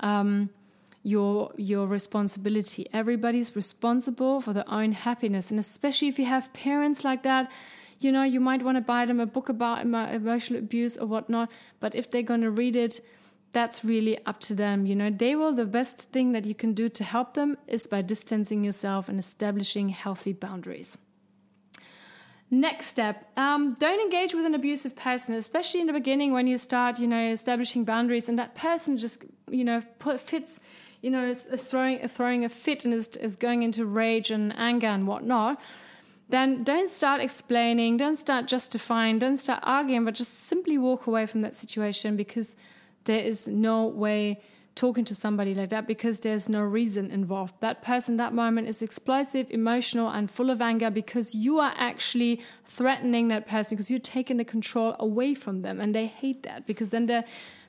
um, 0.00 0.50
your 1.02 1.52
your 1.56 1.86
responsibility. 1.86 2.86
Everybody's 2.92 3.56
responsible 3.56 4.40
for 4.40 4.52
their 4.52 4.70
own 4.70 4.92
happiness, 4.92 5.50
and 5.50 5.58
especially 5.58 6.08
if 6.08 6.18
you 6.18 6.26
have 6.26 6.52
parents 6.52 7.04
like 7.04 7.22
that. 7.24 7.50
You 7.98 8.12
know, 8.12 8.24
you 8.24 8.40
might 8.40 8.62
want 8.62 8.76
to 8.76 8.82
buy 8.82 9.06
them 9.06 9.20
a 9.20 9.26
book 9.26 9.48
about 9.48 9.80
emotional 9.80 10.58
abuse 10.58 10.98
or 10.98 11.06
whatnot, 11.06 11.50
but 11.80 11.94
if 11.94 12.10
they're 12.10 12.22
going 12.22 12.42
to 12.42 12.50
read 12.50 12.76
it 12.76 13.00
that's 13.52 13.82
really 13.82 14.18
up 14.26 14.38
to 14.38 14.54
them. 14.54 14.84
You 14.84 14.94
know, 14.94 15.08
they 15.08 15.34
will, 15.34 15.54
the 15.54 15.64
best 15.64 16.12
thing 16.12 16.32
that 16.32 16.44
you 16.44 16.54
can 16.54 16.74
do 16.74 16.90
to 16.90 17.02
help 17.02 17.32
them 17.32 17.56
is 17.66 17.86
by 17.86 18.02
distancing 18.02 18.62
yourself 18.62 19.08
and 19.08 19.18
establishing 19.18 19.88
healthy 19.88 20.34
boundaries. 20.34 20.98
Next 22.48 22.86
step, 22.86 23.30
um, 23.36 23.76
don't 23.80 24.00
engage 24.00 24.32
with 24.32 24.46
an 24.46 24.54
abusive 24.54 24.94
person, 24.94 25.34
especially 25.34 25.80
in 25.80 25.88
the 25.88 25.92
beginning 25.92 26.32
when 26.32 26.46
you 26.46 26.58
start, 26.58 27.00
you 27.00 27.08
know, 27.08 27.30
establishing 27.30 27.84
boundaries 27.84 28.28
and 28.28 28.38
that 28.38 28.54
person 28.54 28.96
just, 28.96 29.24
you 29.50 29.64
know, 29.64 29.82
put, 29.98 30.20
fits, 30.20 30.60
you 31.02 31.10
know, 31.10 31.26
is, 31.26 31.46
is 31.46 31.68
throwing, 31.68 32.06
throwing 32.06 32.44
a 32.44 32.48
fit 32.48 32.84
and 32.84 32.94
is, 32.94 33.08
is 33.16 33.34
going 33.34 33.64
into 33.64 33.84
rage 33.84 34.30
and 34.30 34.56
anger 34.56 34.86
and 34.86 35.08
whatnot 35.08 35.60
then 36.28 36.64
don't 36.64 36.88
start 36.88 37.20
explaining, 37.20 37.96
don't 37.96 38.16
start 38.16 38.46
justifying, 38.46 39.18
don't 39.18 39.36
start 39.36 39.60
arguing, 39.62 40.04
but 40.04 40.14
just 40.14 40.34
simply 40.34 40.76
walk 40.76 41.06
away 41.06 41.26
from 41.26 41.42
that 41.42 41.54
situation 41.54 42.16
because 42.16 42.56
there 43.04 43.20
is 43.20 43.46
no 43.46 43.86
way 43.86 44.40
talking 44.76 45.06
to 45.06 45.14
somebody 45.14 45.54
like 45.54 45.70
that 45.70 45.86
because 45.88 46.20
there's 46.20 46.48
no 46.48 46.60
reason 46.60 47.10
involved. 47.10 47.54
That 47.60 47.82
person, 47.82 48.18
that 48.18 48.32
moment 48.34 48.68
is 48.68 48.82
explosive, 48.82 49.50
emotional, 49.50 50.08
and 50.10 50.30
full 50.30 50.50
of 50.50 50.60
anger 50.60 50.90
because 50.90 51.34
you 51.34 51.58
are 51.58 51.74
actually 51.76 52.42
threatening 52.64 53.28
that 53.28 53.48
person 53.48 53.74
because 53.74 53.90
you're 53.90 53.98
taking 53.98 54.36
the 54.36 54.44
control 54.44 54.94
away 55.00 55.34
from 55.34 55.62
them. 55.62 55.80
And 55.80 55.94
they 55.94 56.06
hate 56.06 56.42
that 56.44 56.66
because 56.66 56.90
then 56.90 57.06
they're, 57.06 57.24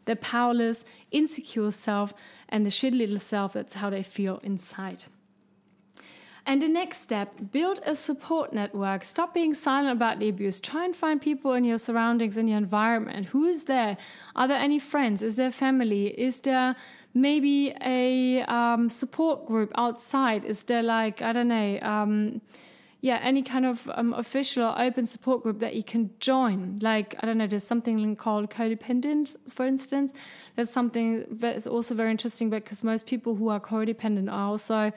they're 0.05 0.17
powerless, 0.17 0.83
insecure 1.09 1.71
self, 1.71 2.13
and 2.49 2.65
the 2.65 2.69
shitty 2.69 2.97
little 2.97 3.19
self. 3.19 3.53
That's 3.53 3.75
how 3.75 3.89
they 3.89 4.03
feel 4.03 4.39
inside. 4.43 5.05
And 6.47 6.61
the 6.61 6.69
next 6.69 6.99
step, 6.99 7.51
build 7.51 7.81
a 7.85 7.93
support 7.93 8.53
network. 8.53 9.03
Stop 9.03 9.33
being 9.33 9.53
silent 9.53 9.91
about 9.91 10.19
the 10.19 10.29
abuse. 10.29 10.61
Try 10.61 10.85
and 10.85 10.95
find 10.95 11.21
people 11.21 11.51
in 11.51 11.65
your 11.65 11.77
surroundings, 11.77 12.37
in 12.37 12.47
your 12.47 12.57
environment. 12.57 13.25
Who 13.25 13.43
is 13.43 13.65
there? 13.65 13.97
Are 14.33 14.47
there 14.47 14.57
any 14.57 14.79
friends? 14.79 15.21
Is 15.21 15.35
there 15.35 15.51
family? 15.51 16.07
Is 16.17 16.39
there 16.39 16.77
maybe 17.13 17.75
a 17.81 18.43
um, 18.43 18.87
support 18.87 19.45
group 19.45 19.73
outside? 19.75 20.45
Is 20.45 20.63
there 20.63 20.81
like, 20.81 21.21
I 21.21 21.33
don't 21.33 21.49
know, 21.49 21.79
um, 21.81 22.39
yeah, 23.01 23.19
any 23.21 23.41
kind 23.41 23.65
of 23.65 23.89
um, 23.95 24.13
official 24.13 24.63
or 24.63 24.81
open 24.81 25.05
support 25.05 25.43
group 25.43 25.59
that 25.59 25.75
you 25.75 25.83
can 25.83 26.11
join. 26.21 26.77
Like, 26.81 27.15
I 27.19 27.25
don't 27.25 27.37
know, 27.37 27.45
there's 27.45 27.65
something 27.65 28.15
called 28.15 28.49
codependent, 28.49 29.35
for 29.51 29.67
instance. 29.67 30.13
There's 30.55 30.69
something 30.69 31.25
that 31.29 31.57
is 31.57 31.67
also 31.67 31.93
very 31.93 32.09
interesting 32.09 32.49
because 32.49 32.85
most 32.85 33.05
people 33.05 33.35
who 33.35 33.49
are 33.49 33.59
codependent 33.59 34.31
are 34.31 34.47
also 34.47 34.93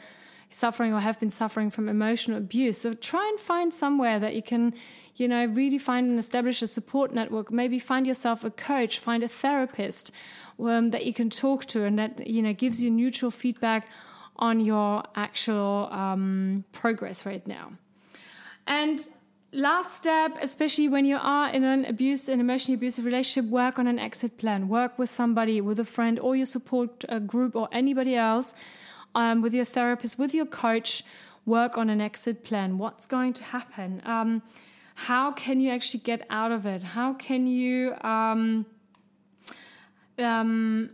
suffering 0.50 0.92
or 0.92 1.00
have 1.00 1.18
been 1.18 1.30
suffering 1.30 1.70
from 1.70 1.88
emotional 1.88 2.36
abuse. 2.36 2.76
So 2.78 2.92
try 2.92 3.26
and 3.28 3.40
find 3.40 3.72
somewhere 3.72 4.18
that 4.18 4.34
you 4.34 4.42
can, 4.42 4.74
you 5.14 5.28
know, 5.28 5.46
really 5.46 5.78
find 5.78 6.10
and 6.10 6.18
establish 6.18 6.60
a 6.60 6.66
support 6.66 7.12
network. 7.12 7.50
Maybe 7.50 7.78
find 7.78 8.06
yourself 8.06 8.44
a 8.44 8.50
coach, 8.50 8.98
find 8.98 9.22
a 9.22 9.28
therapist 9.28 10.10
um, 10.58 10.90
that 10.90 11.06
you 11.06 11.14
can 11.14 11.30
talk 11.30 11.64
to 11.66 11.84
and 11.84 11.98
that, 11.98 12.26
you 12.26 12.42
know, 12.42 12.52
gives 12.52 12.82
you 12.82 12.90
neutral 12.90 13.30
feedback 13.30 13.88
on 14.36 14.58
your 14.58 15.04
actual 15.14 15.88
um, 15.92 16.64
progress 16.72 17.24
right 17.24 17.46
now. 17.46 17.72
And 18.66 19.00
last 19.52 19.94
step, 19.94 20.36
especially 20.42 20.88
when 20.88 21.04
you 21.04 21.18
are 21.20 21.50
in 21.50 21.62
an 21.62 21.84
abuse, 21.84 22.28
an 22.28 22.40
emotionally 22.40 22.74
abusive 22.74 23.04
relationship, 23.04 23.48
work 23.50 23.78
on 23.78 23.86
an 23.86 24.00
exit 24.00 24.36
plan. 24.36 24.68
Work 24.68 24.98
with 24.98 25.10
somebody, 25.10 25.60
with 25.60 25.78
a 25.78 25.84
friend, 25.84 26.18
or 26.18 26.34
your 26.34 26.46
support 26.46 27.04
uh, 27.08 27.20
group, 27.20 27.54
or 27.54 27.68
anybody 27.70 28.16
else 28.16 28.52
um, 29.14 29.42
with 29.42 29.54
your 29.54 29.64
therapist, 29.64 30.18
with 30.18 30.34
your 30.34 30.46
coach, 30.46 31.02
work 31.46 31.76
on 31.78 31.90
an 31.90 32.00
exit 32.00 32.44
plan. 32.44 32.78
What's 32.78 33.06
going 33.06 33.32
to 33.34 33.44
happen? 33.44 34.02
Um, 34.04 34.42
how 34.94 35.32
can 35.32 35.60
you 35.60 35.70
actually 35.70 36.00
get 36.00 36.26
out 36.30 36.52
of 36.52 36.66
it? 36.66 36.82
How 36.82 37.14
can 37.14 37.46
you 37.46 37.94
um, 38.02 38.66
um, 40.18 40.90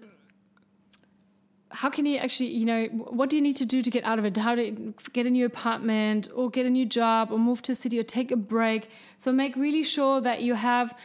how 1.76 1.90
can 1.90 2.06
you 2.06 2.16
actually, 2.16 2.48
you 2.48 2.64
know, 2.64 2.86
what 2.86 3.28
do 3.28 3.36
you 3.36 3.42
need 3.42 3.56
to 3.56 3.66
do 3.66 3.82
to 3.82 3.90
get 3.90 4.02
out 4.04 4.18
of 4.18 4.24
it? 4.24 4.34
How 4.36 4.54
to 4.54 4.94
get 5.12 5.26
a 5.26 5.30
new 5.30 5.44
apartment 5.44 6.26
or 6.34 6.48
get 6.48 6.64
a 6.64 6.70
new 6.70 6.86
job 6.86 7.30
or 7.30 7.38
move 7.38 7.60
to 7.62 7.72
a 7.72 7.74
city 7.74 7.98
or 7.98 8.02
take 8.02 8.30
a 8.30 8.36
break? 8.36 8.88
So 9.18 9.30
make 9.30 9.56
really 9.56 9.82
sure 9.82 10.22
that 10.22 10.40
you 10.40 10.54
have 10.54 10.96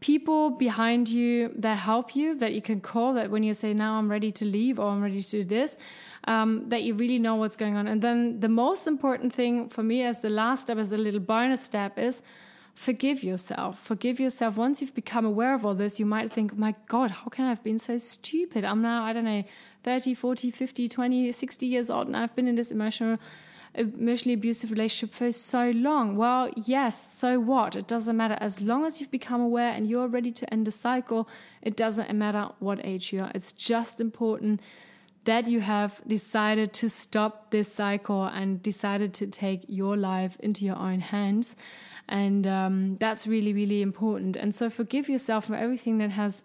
people 0.00 0.50
behind 0.50 1.08
you 1.08 1.52
that 1.56 1.76
help 1.76 2.16
you 2.16 2.34
that 2.34 2.52
you 2.54 2.62
can 2.62 2.80
call 2.80 3.12
that 3.12 3.30
when 3.30 3.42
you 3.42 3.52
say 3.52 3.74
now 3.74 3.98
i'm 3.98 4.10
ready 4.10 4.32
to 4.32 4.44
leave 4.46 4.78
or 4.78 4.88
i'm 4.88 5.02
ready 5.02 5.20
to 5.20 5.30
do 5.30 5.44
this 5.44 5.76
um, 6.24 6.68
that 6.68 6.82
you 6.82 6.94
really 6.94 7.18
know 7.18 7.36
what's 7.36 7.56
going 7.56 7.76
on. 7.76 7.88
And 7.88 8.02
then 8.02 8.40
the 8.40 8.48
most 8.48 8.86
important 8.86 9.32
thing 9.32 9.68
for 9.68 9.82
me 9.82 10.02
as 10.02 10.20
the 10.20 10.30
last 10.30 10.62
step 10.62 10.78
as 10.78 10.92
a 10.92 10.96
little 10.96 11.20
bonus 11.20 11.62
step 11.62 11.98
is 11.98 12.22
forgive 12.74 13.22
yourself. 13.22 13.78
Forgive 13.78 14.20
yourself. 14.20 14.56
Once 14.56 14.80
you've 14.80 14.94
become 14.94 15.24
aware 15.24 15.54
of 15.54 15.64
all 15.64 15.74
this 15.74 15.98
you 15.98 16.06
might 16.06 16.30
think 16.32 16.56
my 16.56 16.74
god 16.86 17.10
how 17.10 17.26
can 17.26 17.44
i 17.46 17.48
have 17.48 17.62
been 17.64 17.78
so 17.78 17.98
stupid? 17.98 18.64
I'm 18.64 18.82
now 18.82 19.04
i 19.04 19.12
don't 19.12 19.24
know 19.24 19.44
30 19.82 20.14
40 20.14 20.50
50 20.50 20.88
20 20.88 21.32
60 21.32 21.66
years 21.66 21.90
old 21.90 22.06
and 22.06 22.16
i've 22.16 22.34
been 22.36 22.46
in 22.46 22.54
this 22.54 22.70
emotional 22.70 23.18
emotionally 23.74 24.34
abusive 24.34 24.70
relationship 24.70 25.14
for 25.14 25.30
so 25.32 25.70
long. 25.70 26.16
Well, 26.16 26.50
yes, 26.56 27.12
so 27.12 27.38
what? 27.38 27.76
It 27.76 27.86
doesn't 27.86 28.16
matter. 28.16 28.36
As 28.40 28.60
long 28.60 28.84
as 28.84 29.00
you've 29.00 29.10
become 29.10 29.40
aware 29.40 29.72
and 29.72 29.86
you're 29.86 30.08
ready 30.08 30.32
to 30.32 30.52
end 30.52 30.66
the 30.66 30.70
cycle, 30.70 31.28
it 31.62 31.76
doesn't 31.76 32.12
matter 32.16 32.48
what 32.58 32.84
age 32.84 33.12
you 33.12 33.22
are. 33.22 33.30
It's 33.34 33.52
just 33.52 34.00
important 34.00 34.60
that 35.24 35.46
you 35.46 35.60
have 35.60 36.00
decided 36.06 36.72
to 36.72 36.88
stop 36.88 37.50
this 37.50 37.72
cycle 37.72 38.24
and 38.24 38.62
decided 38.62 39.12
to 39.14 39.26
take 39.26 39.64
your 39.68 39.96
life 39.96 40.36
into 40.40 40.64
your 40.64 40.76
own 40.76 41.00
hands. 41.00 41.54
And 42.08 42.46
um, 42.46 42.96
that's 42.96 43.26
really, 43.26 43.52
really 43.52 43.82
important. 43.82 44.34
And 44.36 44.54
so 44.54 44.70
forgive 44.70 45.08
yourself 45.08 45.46
for 45.46 45.54
everything 45.54 45.98
that 45.98 46.10
has 46.10 46.42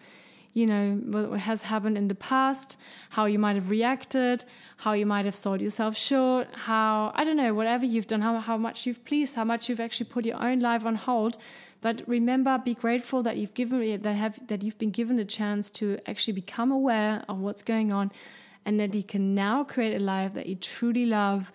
you 0.55 0.65
know, 0.65 0.93
what 1.11 1.41
has 1.41 1.63
happened 1.63 1.97
in 1.97 2.07
the 2.07 2.15
past, 2.15 2.77
how 3.09 3.25
you 3.25 3.37
might 3.37 3.57
have 3.57 3.69
reacted, 3.69 4.45
how 4.77 4.93
you 4.93 5.05
might 5.05 5.25
have 5.25 5.35
sold 5.35 5.59
yourself 5.59 5.97
short, 5.97 6.47
how, 6.53 7.11
I 7.13 7.25
don't 7.25 7.35
know, 7.35 7.53
whatever 7.53 7.85
you've 7.85 8.07
done, 8.07 8.21
how, 8.21 8.39
how 8.39 8.55
much 8.55 8.85
you've 8.85 9.03
pleased, 9.03 9.35
how 9.35 9.43
much 9.43 9.67
you've 9.67 9.81
actually 9.81 10.05
put 10.05 10.25
your 10.25 10.41
own 10.41 10.61
life 10.61 10.85
on 10.85 10.95
hold. 10.95 11.37
But 11.81 12.03
remember, 12.07 12.57
be 12.57 12.73
grateful 12.73 13.21
that 13.23 13.35
you've 13.35 13.53
given, 13.53 14.01
that 14.01 14.13
have, 14.13 14.47
that 14.47 14.63
you've 14.63 14.77
been 14.77 14.91
given 14.91 15.19
a 15.19 15.25
chance 15.25 15.69
to 15.71 15.99
actually 16.05 16.33
become 16.33 16.71
aware 16.71 17.25
of 17.27 17.37
what's 17.41 17.61
going 17.61 17.91
on 17.91 18.13
and 18.65 18.79
that 18.79 18.95
you 18.95 19.03
can 19.03 19.35
now 19.35 19.65
create 19.65 19.93
a 19.93 19.99
life 19.99 20.33
that 20.35 20.45
you 20.47 20.55
truly 20.55 21.05
love 21.05 21.51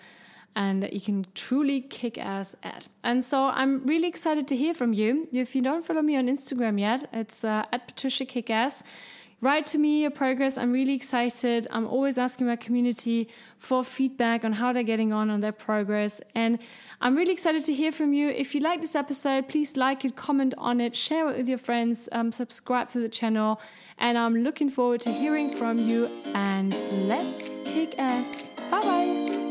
and 0.57 0.89
you 0.93 1.01
can 1.01 1.27
truly 1.35 1.81
kick 1.81 2.19
ass 2.19 2.57
at. 2.63 2.89
And 3.05 3.25
so 3.25 3.47
I'm 3.47 3.87
really 3.87 4.09
excited 4.09 4.49
to 4.49 4.57
hear 4.57 4.75
from 4.75 4.93
you. 4.93 5.29
If 5.33 5.55
you 5.55 5.63
don't 5.63 5.85
follow 5.85 6.03
me 6.03 6.17
on 6.17 6.27
Instagram 6.27 6.79
yet, 6.81 7.09
it's 7.13 7.45
uh, 7.45 7.65
at 7.73 7.89
Patricia 7.89 8.25
Kickass. 8.25 8.83
Write 9.43 9.65
to 9.67 9.79
me 9.79 10.03
your 10.03 10.11
progress. 10.11 10.59
I'm 10.59 10.71
really 10.71 10.93
excited. 10.93 11.67
I'm 11.71 11.87
always 11.87 12.19
asking 12.19 12.47
my 12.47 12.57
community 12.57 13.29
for 13.57 13.83
feedback 13.83 14.45
on 14.45 14.53
how 14.53 14.75
they're 14.75 14.83
getting 14.83 15.15
on 15.15 15.31
on 15.31 15.41
their 15.41 15.53
progress. 15.53 16.21
And 16.35 16.59
I'm 17.01 17.17
really 17.17 17.33
excited 17.33 17.65
to 17.65 17.73
hear 17.73 17.91
from 17.91 18.13
you. 18.13 18.29
If 18.29 18.55
you 18.55 18.61
like 18.61 18.83
this 18.83 18.95
episode, 18.95 19.49
please 19.49 19.79
like 19.79 20.05
it, 20.05 20.15
comment 20.15 20.53
on 20.59 20.79
it, 20.79 20.95
share 20.95 21.31
it 21.31 21.39
with 21.39 21.49
your 21.49 21.57
friends, 21.57 22.07
um, 22.13 22.33
subscribe 22.33 22.91
to 22.91 22.99
the 22.99 23.09
channel. 23.09 23.63
And 23.97 24.19
I'm 24.19 24.37
looking 24.37 24.69
forward 24.69 25.01
to 25.03 25.11
hearing 25.11 25.51
from 25.51 25.79
you. 25.79 26.11
And 26.35 26.75
let's 27.09 27.49
kick 27.65 27.99
ass. 27.99 28.43
Bye 28.71 28.83
bye. 28.83 29.50